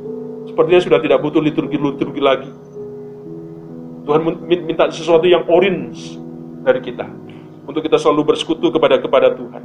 sepertinya 0.48 0.80
sudah 0.80 1.00
tidak 1.04 1.20
butuh 1.20 1.44
liturgi-liturgi 1.44 2.22
lagi. 2.24 2.48
Tuhan 4.08 4.24
minta 4.48 4.88
sesuatu 4.88 5.28
yang 5.28 5.44
orange 5.52 6.16
dari 6.64 6.80
kita 6.80 7.06
untuk 7.68 7.84
kita 7.84 8.00
selalu 8.00 8.34
bersekutu 8.34 8.72
kepada 8.72 9.04
kepada 9.04 9.36
Tuhan. 9.36 9.64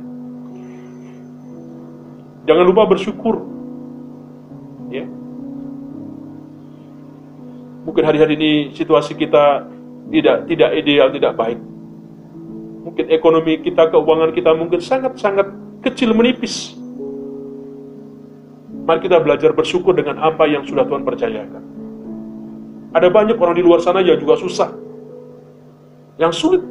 Jangan 2.46 2.64
lupa 2.66 2.90
bersyukur. 2.90 3.56
Ya. 4.92 5.04
Mungkin 7.86 8.02
hari-hari 8.02 8.34
ini 8.34 8.50
situasi 8.74 9.14
kita 9.14 9.66
tidak 10.10 10.46
tidak 10.50 10.70
ideal, 10.74 11.08
tidak 11.14 11.32
baik. 11.38 11.58
Mungkin 12.86 13.10
ekonomi 13.10 13.58
kita, 13.62 13.90
keuangan 13.90 14.30
kita 14.30 14.50
mungkin 14.54 14.78
sangat-sangat 14.78 15.46
kecil 15.82 16.14
menipis. 16.14 16.74
Mari 18.86 19.02
kita 19.02 19.18
belajar 19.18 19.50
bersyukur 19.50 19.98
dengan 19.98 20.22
apa 20.22 20.46
yang 20.46 20.62
sudah 20.62 20.86
Tuhan 20.86 21.02
percayakan. 21.02 21.62
Ada 22.94 23.10
banyak 23.10 23.34
orang 23.34 23.58
di 23.58 23.62
luar 23.66 23.82
sana 23.82 23.98
yang 23.98 24.14
juga 24.22 24.38
susah. 24.38 24.70
Yang 26.22 26.32
sulit. 26.38 26.62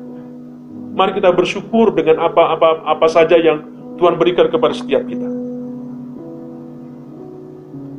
Mari 0.95 1.19
kita 1.19 1.35
bersyukur 1.35 1.91
dengan 1.91 2.23
apa-apa 2.23 2.87
apa 2.87 3.07
saja 3.11 3.35
yang 3.35 3.67
Tuhan 3.99 4.15
berikan 4.15 4.47
kepada 4.47 4.71
setiap 4.71 5.03
kita. 5.03 5.44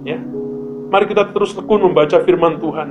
Ya. 0.06 0.22
Mari 0.86 1.10
kita 1.10 1.34
terus 1.34 1.50
tekun 1.50 1.82
membaca 1.82 2.22
firman 2.22 2.62
Tuhan. 2.62 2.88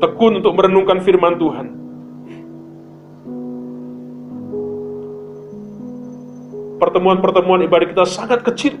Tekun 0.00 0.32
untuk 0.40 0.56
merenungkan 0.56 1.04
firman 1.04 1.36
Tuhan. 1.36 1.66
Pertemuan-pertemuan 6.80 7.60
ibadah 7.68 7.86
kita 7.92 8.04
sangat 8.08 8.40
kecil. 8.40 8.80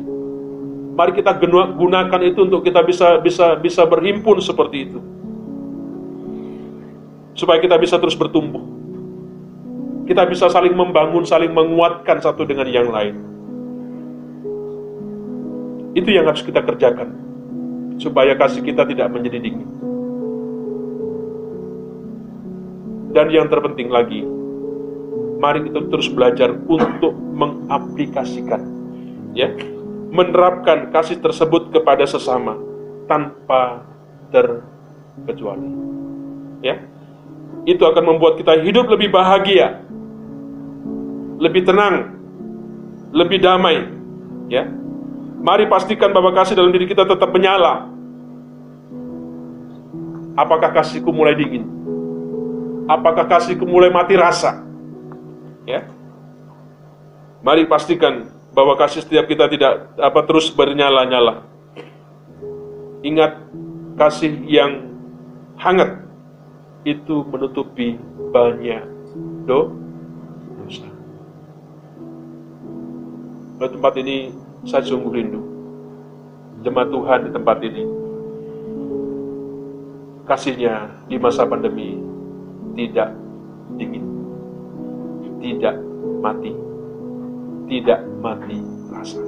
Mari 0.96 1.20
kita 1.20 1.36
gunakan 1.76 2.20
itu 2.24 2.48
untuk 2.48 2.64
kita 2.64 2.80
bisa 2.80 3.20
bisa 3.20 3.60
bisa 3.60 3.84
berhimpun 3.84 4.40
seperti 4.40 4.88
itu. 4.88 4.98
Supaya 7.36 7.60
kita 7.60 7.76
bisa 7.76 8.00
terus 8.00 8.16
bertumbuh. 8.16 8.64
Kita 10.08 10.24
bisa 10.24 10.48
saling 10.48 10.72
membangun, 10.72 11.28
saling 11.28 11.52
menguatkan 11.52 12.24
satu 12.24 12.48
dengan 12.48 12.72
yang 12.72 12.88
lain. 12.88 13.37
Itu 15.92 16.08
yang 16.10 16.28
harus 16.28 16.44
kita 16.44 16.60
kerjakan. 16.64 17.14
Supaya 17.98 18.34
kasih 18.38 18.62
kita 18.62 18.86
tidak 18.86 19.08
menjadi 19.10 19.38
dingin. 19.42 19.68
Dan 23.12 23.32
yang 23.32 23.48
terpenting 23.48 23.88
lagi, 23.88 24.22
mari 25.40 25.64
kita 25.66 25.86
terus 25.88 26.06
belajar 26.12 26.52
untuk 26.68 27.16
mengaplikasikan 27.16 28.78
ya 29.32 29.48
menerapkan 30.08 30.88
kasih 30.88 31.20
tersebut 31.20 31.68
kepada 31.72 32.08
sesama 32.08 32.56
tanpa 33.04 33.84
terkecuali. 34.32 35.68
Ya. 36.64 36.80
Itu 37.68 37.84
akan 37.84 38.16
membuat 38.16 38.40
kita 38.40 38.56
hidup 38.64 38.88
lebih 38.88 39.12
bahagia, 39.12 39.84
lebih 41.36 41.68
tenang, 41.68 42.16
lebih 43.12 43.38
damai, 43.44 43.84
ya. 44.48 44.64
Mari 45.38 45.70
pastikan 45.70 46.10
bahwa 46.10 46.34
kasih 46.34 46.58
dalam 46.58 46.74
diri 46.74 46.90
kita 46.90 47.06
tetap 47.06 47.30
menyala. 47.30 47.86
Apakah 50.34 50.70
kasihku 50.70 51.10
mulai 51.10 51.34
dingin? 51.34 51.66
Apakah 52.90 53.26
kasihku 53.26 53.66
mulai 53.66 53.90
mati 53.90 54.14
rasa? 54.18 54.62
Ya. 55.66 55.86
Mari 57.42 57.70
pastikan 57.70 58.30
bahwa 58.50 58.74
kasih 58.74 59.06
setiap 59.06 59.30
kita 59.30 59.46
tidak 59.46 59.94
apa 59.94 60.20
terus 60.26 60.50
bernyala-nyala. 60.50 61.46
Ingat 63.06 63.38
kasih 63.94 64.42
yang 64.46 64.90
hangat 65.54 66.02
itu 66.82 67.22
menutupi 67.30 67.98
banyak 68.34 68.82
do 69.46 69.74
dosa. 70.58 70.88
Di 73.58 73.66
tempat 73.74 73.94
ini 73.98 74.30
saya 74.68 74.84
sungguh 74.84 75.12
rindu. 75.16 75.40
Jemaat 76.60 76.92
Tuhan 76.92 77.20
di 77.24 77.30
tempat 77.32 77.56
ini. 77.64 77.84
Kasihnya 80.28 80.92
di 81.08 81.16
masa 81.16 81.48
pandemi 81.48 81.96
tidak 82.76 83.16
dingin, 83.80 84.04
tidak 85.40 85.80
mati 86.20 86.52
tidak 87.68 88.00
mati 88.18 88.58
rasa. 88.88 89.20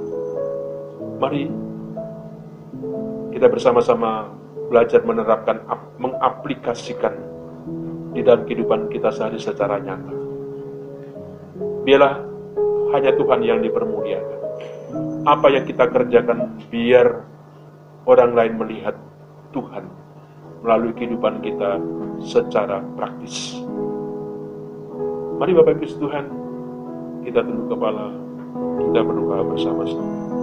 Mari 1.21 1.45
kita 3.37 3.47
bersama-sama 3.47 4.33
belajar 4.67 5.05
menerapkan, 5.05 5.61
mengaplikasikan 6.01 7.13
di 8.11 8.25
dalam 8.25 8.43
kehidupan 8.43 8.89
kita 8.89 9.13
sehari 9.13 9.37
secara 9.37 9.77
nyata. 9.79 10.13
Biarlah 11.85 12.13
hanya 12.97 13.13
Tuhan 13.15 13.39
yang 13.45 13.61
dipermuliakan. 13.63 14.40
Apa 15.21 15.53
yang 15.53 15.69
kita 15.69 15.85
kerjakan 15.85 16.57
biar 16.73 17.21
orang 18.09 18.33
lain 18.33 18.53
melihat 18.57 18.97
Tuhan 19.53 19.85
melalui 20.65 20.93
kehidupan 20.97 21.41
kita 21.45 21.77
secara 22.21 22.81
praktis. 22.97 23.57
Mari 25.37 25.57
Bapak 25.57 25.77
Ibu 25.77 25.85
Tuhan, 25.97 26.25
kita 27.25 27.41
tunduk 27.41 27.73
kepala 27.73 28.13
kita 28.81 28.99
berdoa 29.01 29.39
bersama-sama. 29.45 30.40